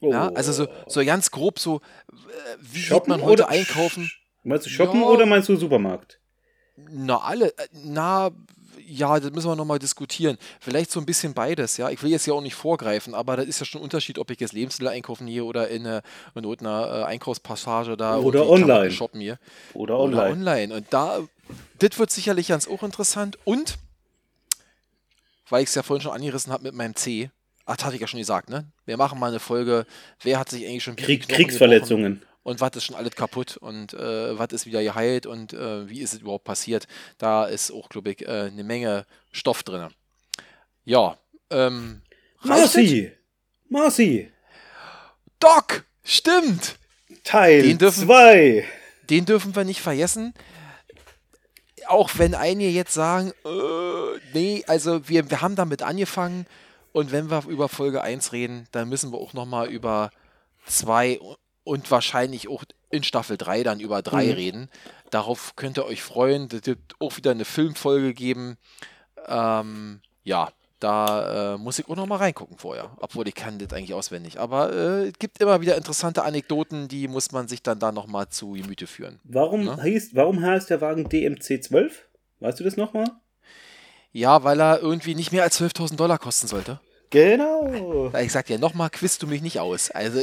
[0.00, 1.76] Ja, also so, so ganz grob so,
[2.10, 2.12] äh,
[2.60, 4.10] wie geht man heute oder- einkaufen?
[4.44, 5.06] Meinst du shoppen Ja.
[5.06, 6.18] oder meinst du Supermarkt?
[6.76, 8.30] Na, alle, äh, na,
[8.86, 10.38] ja, das müssen wir nochmal diskutieren.
[10.60, 11.90] Vielleicht so ein bisschen beides, ja.
[11.90, 14.30] Ich will jetzt ja auch nicht vorgreifen, aber das ist ja schon ein Unterschied, ob
[14.30, 16.00] ich jetzt Lebensmittel einkaufen hier oder in, äh,
[16.34, 18.90] in irgendeiner äh, Einkaufspassage da Oder online.
[18.92, 19.38] shoppen hier.
[19.74, 20.30] Oder Oder online?
[20.32, 20.74] online.
[20.76, 21.18] Und da,
[21.80, 23.36] das wird sicherlich ganz auch interessant.
[23.44, 23.76] Und,
[25.50, 27.30] weil ich es ja vorhin schon angerissen habe mit meinem C,
[27.68, 28.66] ach, das hatte ich ja schon gesagt, ne?
[28.86, 29.86] Wir machen mal eine Folge,
[30.22, 32.22] wer hat sich eigentlich schon Krieg, Kriegsverletzungen.
[32.42, 36.00] und was ist schon alles kaputt und äh, was ist wieder geheilt und äh, wie
[36.00, 36.88] ist es überhaupt passiert.
[37.18, 39.88] Da ist auch, glaube ich, äh, eine Menge Stoff drin.
[40.84, 41.16] Ja,
[41.50, 42.00] ähm?
[42.42, 43.12] Marci!
[43.68, 44.32] Marci!
[45.38, 45.84] Doc!
[46.02, 46.76] Stimmt!
[47.24, 48.64] Teil Den dürfen- 2!
[49.10, 50.32] Den dürfen wir nicht vergessen.
[51.86, 56.46] Auch wenn einige jetzt sagen, äh, nee, also wir, wir haben damit angefangen
[56.92, 60.10] und wenn wir über Folge 1 reden, dann müssen wir auch nochmal über
[60.66, 61.20] 2
[61.64, 64.32] und wahrscheinlich auch in Staffel 3 dann über 3 Mhm.
[64.32, 64.70] reden.
[65.10, 66.48] Darauf könnt ihr euch freuen.
[66.48, 68.56] Das wird auch wieder eine Filmfolge geben.
[69.26, 70.48] Ähm, ja,
[70.80, 74.38] da äh, muss ich auch nochmal reingucken vorher, obwohl ich kann das eigentlich auswendig.
[74.38, 78.28] Aber äh, es gibt immer wieder interessante Anekdoten, die muss man sich dann da nochmal
[78.28, 79.18] zu Gemüte führen.
[79.24, 79.76] Warum, Ne?
[79.76, 81.90] heißt, warum heißt der Wagen DMC12?
[82.40, 83.10] Weißt du das nochmal?
[84.12, 86.80] Ja, weil er irgendwie nicht mehr als 12.000 Dollar kosten sollte.
[87.10, 88.12] Genau.
[88.20, 89.90] Ich sag dir, nochmal quizt du mich nicht aus.
[89.90, 90.20] Also,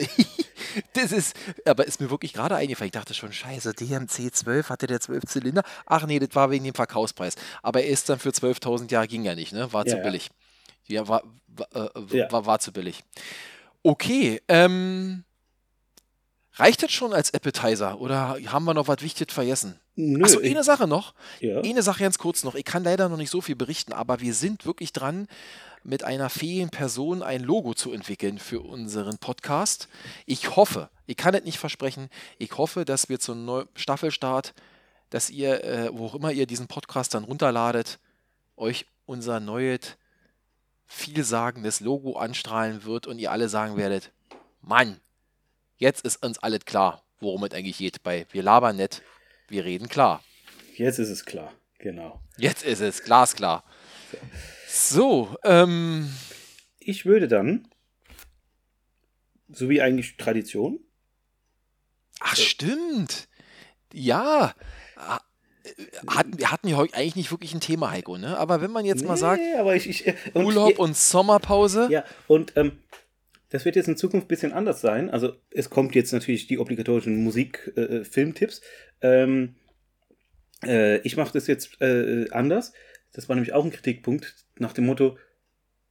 [0.94, 2.88] das ist, aber ist mir wirklich gerade eingefallen.
[2.90, 5.64] Ich dachte schon, scheiße, DMC 12, hatte der 12 Zylinder?
[5.88, 7.36] Ach nee, das war wegen dem Verkaufspreis.
[7.64, 9.72] Aber er ist dann für 12.000 Jahre, ging ja nicht, ne?
[9.74, 10.04] War Ja, zu ja.
[10.04, 10.30] billig.
[10.88, 12.32] Ja, war, war, äh, Ja.
[12.32, 13.04] war, war zu billig.
[13.82, 15.25] Okay, ähm,
[16.56, 19.80] reicht das schon als Appetizer oder haben wir noch was Wichtiges vergessen?
[19.96, 21.14] Nö, Achso, eine Sache noch.
[21.40, 21.62] ja.
[21.62, 22.56] Eine Sache ganz kurz noch.
[22.56, 25.28] Ich kann leider noch nicht so viel berichten, aber wir sind wirklich dran,
[25.84, 29.88] mit einer fähigen Person ein Logo zu entwickeln für unseren Podcast.
[30.26, 34.54] Ich hoffe, ich kann es nicht versprechen, ich hoffe, dass wir zum Neu Staffelstart,
[35.12, 38.00] dass ihr, äh, wo auch immer ihr diesen Podcast dann runterladet,
[38.58, 39.96] euch unser neues,
[40.88, 44.12] vielsagendes Logo anstrahlen wird und ihr alle sagen werdet,
[44.62, 45.00] Mann,
[45.78, 49.02] jetzt ist uns alles klar, worum es eigentlich geht bei Wir labern nicht,
[49.48, 50.24] wir reden klar.
[50.76, 51.54] Jetzt ist es klar.
[51.80, 52.20] Genau.
[52.38, 53.64] Jetzt ist es glasklar.
[54.68, 56.10] So, ähm,
[56.80, 57.68] Ich würde dann,
[59.50, 60.80] so wie eigentlich Tradition,
[62.20, 63.28] ach stimmt.
[63.94, 64.54] Ja,
[64.98, 65.20] Ah,
[65.64, 65.72] äh,
[66.08, 68.38] hatten, wir hatten ja heute eigentlich nicht wirklich ein Thema, Heiko, ne?
[68.38, 71.90] Aber wenn man jetzt mal sagt, Nee, ich, ich, äh, und Urlaub je- und Sommerpause,
[71.92, 72.80] Ja, und ähm,
[73.56, 75.10] das wird jetzt in Zukunft ein bisschen anders sein.
[75.10, 78.62] Also es kommt jetzt natürlich die obligatorischen Musik-Filmtipps.
[79.02, 79.56] ähm,
[80.62, 82.74] äh, ich mache das jetzt äh, anders.
[83.14, 85.18] Das war nämlich auch ein Kritikpunkt nach dem Motto,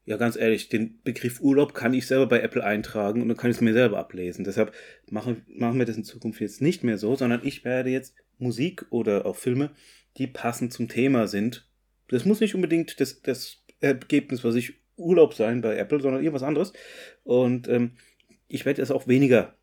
[0.04, 3.50] ja ganz ehrlich, den Begriff Urlaub kann ich selber bei Apple eintragen und dann kann
[3.50, 4.44] ich es mir selber ablesen.
[4.44, 4.74] Deshalb
[5.08, 8.84] machen, machen wir das in Zukunft jetzt nicht mehr so, sondern ich werde jetzt Musik
[8.90, 9.70] oder auch Filme,
[10.18, 11.66] die passend zum Thema sind.
[12.08, 16.42] Das muss nicht unbedingt das, das Ergebnis, was ich Urlaub sein bei Apple, sondern irgendwas
[16.42, 16.72] anderes.
[17.24, 17.92] Und ähm,
[18.48, 19.54] ich werde jetzt auch weniger,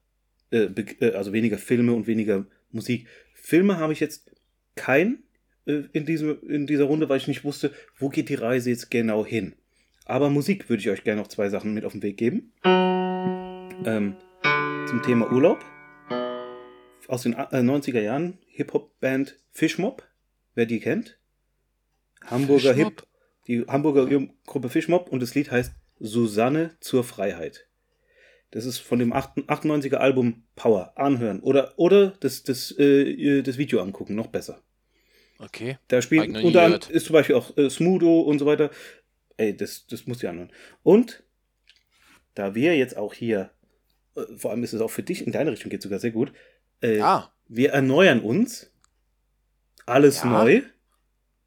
[0.51, 0.67] äh,
[0.99, 3.07] äh, also weniger Filme und weniger Musik.
[3.33, 4.31] Filme habe ich jetzt
[4.75, 5.23] kein
[5.65, 8.91] äh, in, diesem, in dieser Runde, weil ich nicht wusste, wo geht die Reise jetzt
[8.91, 9.53] genau hin.
[10.05, 12.51] Aber Musik würde ich euch gerne noch zwei Sachen mit auf den Weg geben.
[12.65, 14.15] Ähm,
[14.87, 15.63] zum Thema Urlaub.
[17.07, 20.03] Aus den äh, 90er Jahren Hip-Hop-Band Fishmob,
[20.55, 21.19] wer die kennt.
[22.25, 22.73] Hamburger?
[22.73, 23.03] Hip,
[23.47, 24.07] die Hamburger
[24.45, 27.67] Gruppe Fishmob und das Lied heißt Susanne zur Freiheit.
[28.51, 30.91] Das ist von dem 98er Album Power.
[30.97, 31.39] Anhören.
[31.39, 34.15] Oder, oder das, das, äh, das Video angucken.
[34.15, 34.61] Noch besser.
[35.39, 35.77] Okay.
[35.87, 38.69] Da ich nie unter anderem ist zum Beispiel auch äh, Smudo und so weiter.
[39.37, 40.51] Ey, das, das musst du dir anhören.
[40.83, 41.23] Und
[42.35, 43.51] da wir jetzt auch hier,
[44.15, 46.33] äh, vor allem ist es auch für dich in deine Richtung geht sogar sehr gut,
[46.81, 48.71] äh, Ah, wir erneuern uns.
[49.85, 50.61] Alles Ja, neu.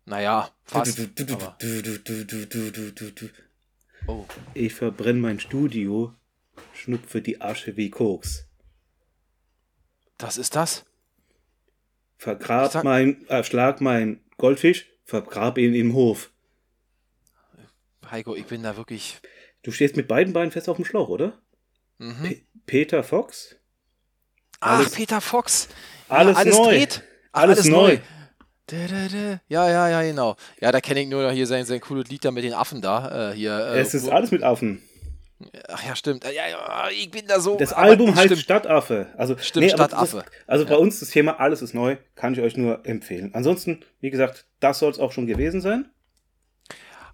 [0.06, 0.98] Naja, fast.
[0.98, 3.28] Du, du, du,
[4.06, 4.26] oh.
[4.52, 6.14] Ich verbrenne mein Studio,
[6.74, 8.46] schnupfe die Asche wie Koks.
[10.18, 10.84] Das ist das?
[12.18, 12.84] Vergrab sag...
[12.84, 16.30] mein, erschlag äh, mein Goldfisch, vergrab ihn im Hof.
[18.10, 19.20] Heiko, ich bin da wirklich.
[19.62, 21.38] Du stehst mit beiden Beinen fest auf dem Schlauch, oder?
[21.98, 22.42] Mhm.
[22.66, 23.56] Peter Fox?
[24.60, 25.68] Ach, Peter Fox!
[26.08, 26.64] Alles, ja, alles neu!
[26.64, 27.02] Dreht.
[27.32, 27.94] Alles, alles neu.
[27.94, 28.00] neu.
[28.70, 30.36] Ja, ja, ja, genau.
[30.60, 32.80] Ja, da kenne ich nur noch hier sein, sein cooles Lied da mit den Affen
[32.80, 33.30] da.
[33.30, 34.82] Äh, hier, äh, Es ist alles mit Affen.
[35.68, 36.24] Ach ja, stimmt.
[36.24, 37.56] Ja, ja, ich bin da so.
[37.56, 38.40] Das Album heißt stimmt.
[38.40, 39.08] Stadtaffe.
[39.18, 40.16] Also, Stimmt, aber Stadtaffe.
[40.18, 43.34] Das, also bei uns das Thema Alles ist neu, kann ich euch nur empfehlen.
[43.34, 45.90] Ansonsten, wie gesagt, das soll es auch schon gewesen sein.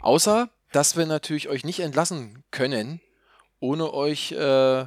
[0.01, 3.01] Außer, dass wir natürlich euch nicht entlassen können,
[3.59, 4.83] ohne euch, äh,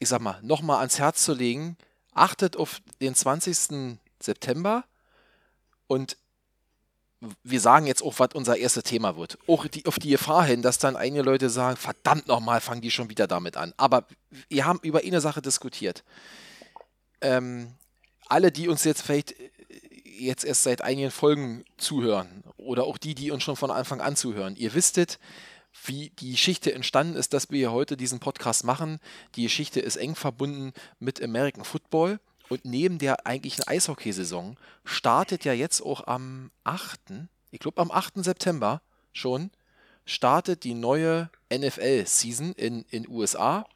[0.00, 1.76] ich sag mal, nochmal ans Herz zu legen.
[2.12, 3.98] Achtet auf den 20.
[4.20, 4.84] September
[5.86, 6.16] und
[7.42, 9.38] wir sagen jetzt auch, was unser erstes Thema wird.
[9.46, 12.90] Auch die, auf die Gefahr hin, dass dann einige Leute sagen, verdammt nochmal, fangen die
[12.90, 13.72] schon wieder damit an.
[13.76, 14.06] Aber
[14.48, 16.04] wir haben über eine Sache diskutiert.
[17.22, 17.72] Ähm,
[18.28, 19.50] alle, die uns jetzt vielleicht äh,
[20.04, 24.16] jetzt erst seit einigen Folgen zuhören oder auch die, die uns schon von Anfang an
[24.16, 25.18] zuhören, ihr wisstet,
[25.84, 28.98] wie die Geschichte entstanden ist, dass wir hier heute diesen Podcast machen.
[29.34, 32.18] Die Geschichte ist eng verbunden mit American Football
[32.48, 37.00] und neben der eigentlichen Eishockeysaison startet ja jetzt auch am 8.,
[37.50, 38.24] ich glaube am 8.
[38.24, 38.82] September
[39.12, 39.50] schon,
[40.04, 43.66] startet die neue NFL-Season in in USA.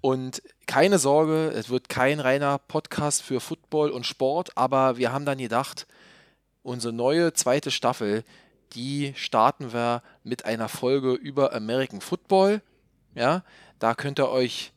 [0.00, 5.26] Und keine Sorge, es wird kein reiner Podcast für Football und Sport, aber wir haben
[5.26, 5.86] dann gedacht,
[6.62, 8.24] unsere neue zweite Staffel,
[8.72, 12.62] die starten wir mit einer Folge über American Football.
[13.14, 13.42] Ja,
[13.78, 14.72] da könnt ihr euch,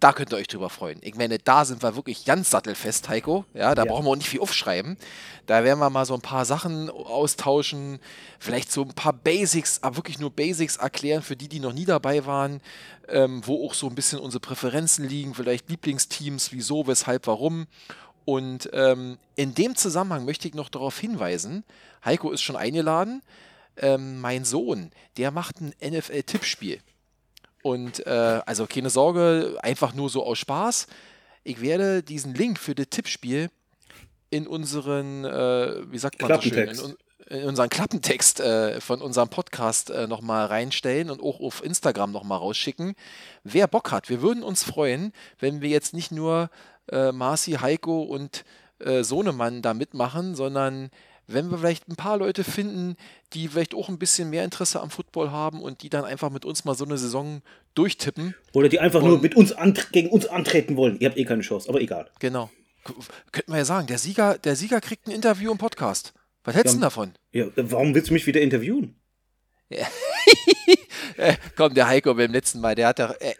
[0.00, 0.98] da könnt ihr euch drüber freuen.
[1.02, 3.44] Ich meine, da sind wir wirklich ganz sattelfest, Heiko.
[3.54, 3.92] Ja, da Ja.
[3.92, 4.96] brauchen wir auch nicht viel aufschreiben.
[5.46, 7.98] Da werden wir mal so ein paar Sachen austauschen,
[8.38, 11.84] vielleicht so ein paar Basics, aber wirklich nur Basics erklären für die, die noch nie
[11.84, 12.60] dabei waren,
[13.08, 17.66] ähm, wo auch so ein bisschen unsere Präferenzen liegen, vielleicht Lieblingsteams, wieso, weshalb, warum.
[18.24, 21.64] Und ähm, in dem Zusammenhang möchte ich noch darauf hinweisen,
[22.04, 23.22] Heiko ist schon eingeladen,
[23.76, 26.80] ähm, mein Sohn, der macht ein NFL-Tippspiel.
[27.62, 30.86] Und äh, also keine Sorge, einfach nur so aus Spaß.
[31.44, 33.50] Ich werde diesen Link für das Tippspiel
[34.30, 36.96] in unseren, äh, wie sagt man so schön, in,
[37.38, 42.38] in unseren Klappentext äh, von unserem Podcast äh, nochmal reinstellen und auch auf Instagram nochmal
[42.38, 42.94] rausschicken.
[43.44, 46.50] Wer Bock hat, wir würden uns freuen, wenn wir jetzt nicht nur
[46.90, 48.44] äh, Marci, Heiko und
[48.78, 50.90] äh, Sohnemann da mitmachen, sondern
[51.32, 52.96] wenn wir vielleicht ein paar Leute finden,
[53.32, 56.44] die vielleicht auch ein bisschen mehr Interesse am Football haben und die dann einfach mit
[56.44, 57.42] uns mal so eine Saison
[57.74, 58.34] durchtippen.
[58.52, 59.54] Oder die einfach nur mit uns
[59.92, 60.98] gegen uns antreten wollen.
[61.00, 62.10] Ihr habt eh keine Chance, aber egal.
[62.18, 62.50] Genau.
[63.32, 66.14] Könnten wir ja sagen, der Sieger, der Sieger kriegt ein Interview im Podcast.
[66.44, 66.78] Was hältst du Ja.
[66.78, 67.12] denn davon?
[67.32, 68.96] Ja, warum willst du mich wieder interviewen?
[71.16, 73.10] Äh, komm, der Heiko beim letzten Mal, der hat doch.
[73.10, 73.34] Mm, äh,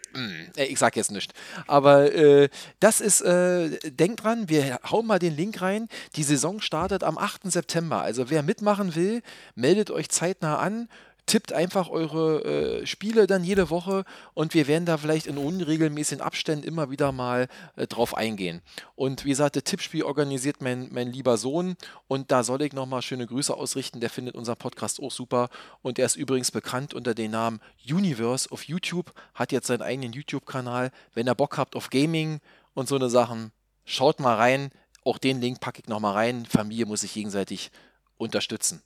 [0.56, 1.34] ich sag jetzt nichts.
[1.66, 2.48] Aber äh,
[2.80, 5.88] das ist, äh, denkt dran, wir hauen mal den Link rein.
[6.16, 7.50] Die Saison startet am 8.
[7.50, 8.02] September.
[8.02, 9.22] Also wer mitmachen will,
[9.54, 10.88] meldet euch zeitnah an.
[11.30, 14.04] Tippt einfach eure äh, Spiele dann jede Woche
[14.34, 18.62] und wir werden da vielleicht in unregelmäßigen Abständen immer wieder mal äh, drauf eingehen.
[18.96, 21.76] Und wie gesagt, das Tippspiel organisiert mein, mein lieber Sohn
[22.08, 24.00] und da soll ich nochmal schöne Grüße ausrichten.
[24.00, 25.50] Der findet unseren Podcast auch super
[25.82, 30.12] und er ist übrigens bekannt unter dem Namen Universe auf YouTube, hat jetzt seinen eigenen
[30.12, 30.90] YouTube-Kanal.
[31.14, 32.40] Wenn ihr Bock habt auf Gaming
[32.74, 33.52] und so eine Sachen,
[33.84, 34.72] schaut mal rein.
[35.04, 36.44] Auch den Link packe ich nochmal rein.
[36.44, 37.70] Familie muss sich gegenseitig
[38.18, 38.82] unterstützen.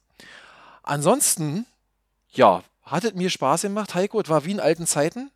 [0.83, 1.65] Ansonsten,
[2.35, 4.21] ja, hat es mir Spaß gemacht, Heiko.
[4.21, 5.31] Es war wie in alten Zeiten.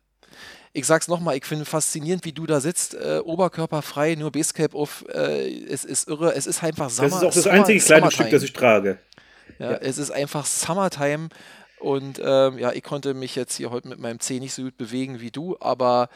[0.71, 5.03] Ich sag's nochmal, ich finde faszinierend, wie du da sitzt, äh, oberkörperfrei, nur Basecape auf.
[5.09, 7.09] Äh, es ist irre, es ist einfach Sommer.
[7.09, 8.39] Das ist auch das Summer- einzige Kleidungsstück, Summertime.
[8.39, 8.99] das ich trage.
[9.57, 9.77] Ja, Ja.
[9.77, 11.29] es ist einfach Summertime
[11.79, 14.77] und ähm, ja, ich konnte mich jetzt hier heute mit meinem C nicht so gut
[14.77, 16.09] bewegen wie du, aber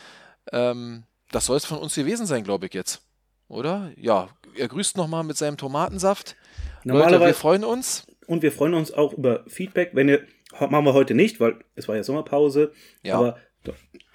[0.52, 3.02] ähm, das soll es von uns gewesen sein, glaube ich jetzt.
[3.48, 3.92] Oder?
[3.98, 6.36] Ja, er grüßt nochmal mit seinem Tomatensaft.
[6.84, 8.06] Leute, wir Normalerweise, freuen uns.
[8.28, 10.22] und wir freuen uns auch über Feedback, wenn ihr,
[10.60, 13.16] machen wir heute nicht, weil es war ja Sommerpause, Ja.
[13.16, 13.38] aber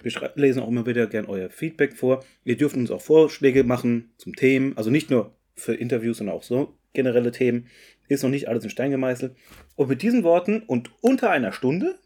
[0.03, 2.22] wir lesen auch immer wieder gern euer Feedback vor.
[2.45, 6.43] Ihr dürft uns auch Vorschläge machen zum Themen, also nicht nur für Interviews, sondern auch
[6.43, 7.66] so generelle Themen.
[8.09, 9.36] Ist noch nicht alles in Stein gemeißelt.
[9.74, 11.99] Und mit diesen Worten und unter einer Stunde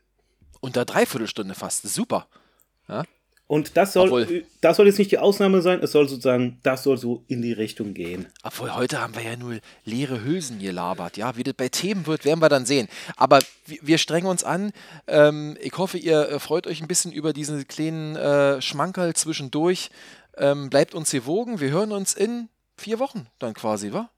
[0.61, 1.83] Unter Dreiviertelstunde fast.
[1.89, 2.29] Super.
[2.89, 3.05] Ja?
[3.53, 6.85] Und das soll, Obwohl- das soll jetzt nicht die Ausnahme sein, es soll sozusagen, das
[6.85, 8.25] soll so in die Richtung gehen.
[8.43, 11.19] Obwohl, heute haben wir ja nur leere Hülsen gelabert.
[11.19, 12.89] Ja, wie das bei Themen wird, werden wir dann sehen.
[13.15, 14.73] Aber wir, strengen uns an.
[15.07, 19.91] Ähm, ich hoffe, ihr äh, freut euch ein bisschen über diesen kleinen äh, Schmankerl zwischendurch.
[20.39, 21.61] Ähm, bleibt uns gewogen.
[21.61, 22.49] Wir hören uns in
[22.79, 24.09] vier Wochen dann quasi, wa?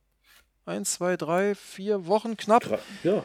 [0.64, 2.78] Eins, zwei, drei, vier Wochen knapp.
[3.02, 3.24] Ja,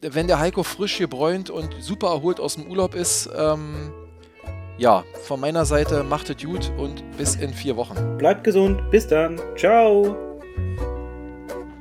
[0.00, 3.92] Wenn der Heiko frisch gebräunt und super erholt aus dem Urlaub ist, ähm,
[4.78, 8.16] ja, von meiner Seite macht es gut und bis in vier Wochen.
[8.16, 10.16] bleibt gesund, bis dann, ciao.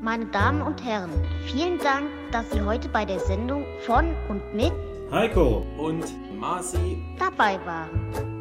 [0.02, 1.12] Meine Damen und Herren,
[1.46, 4.72] vielen Dank, dass Sie heute bei der Sendung von und mit
[5.12, 5.66] Heiko.
[5.78, 6.06] Und
[6.38, 8.37] Marci dabei waren.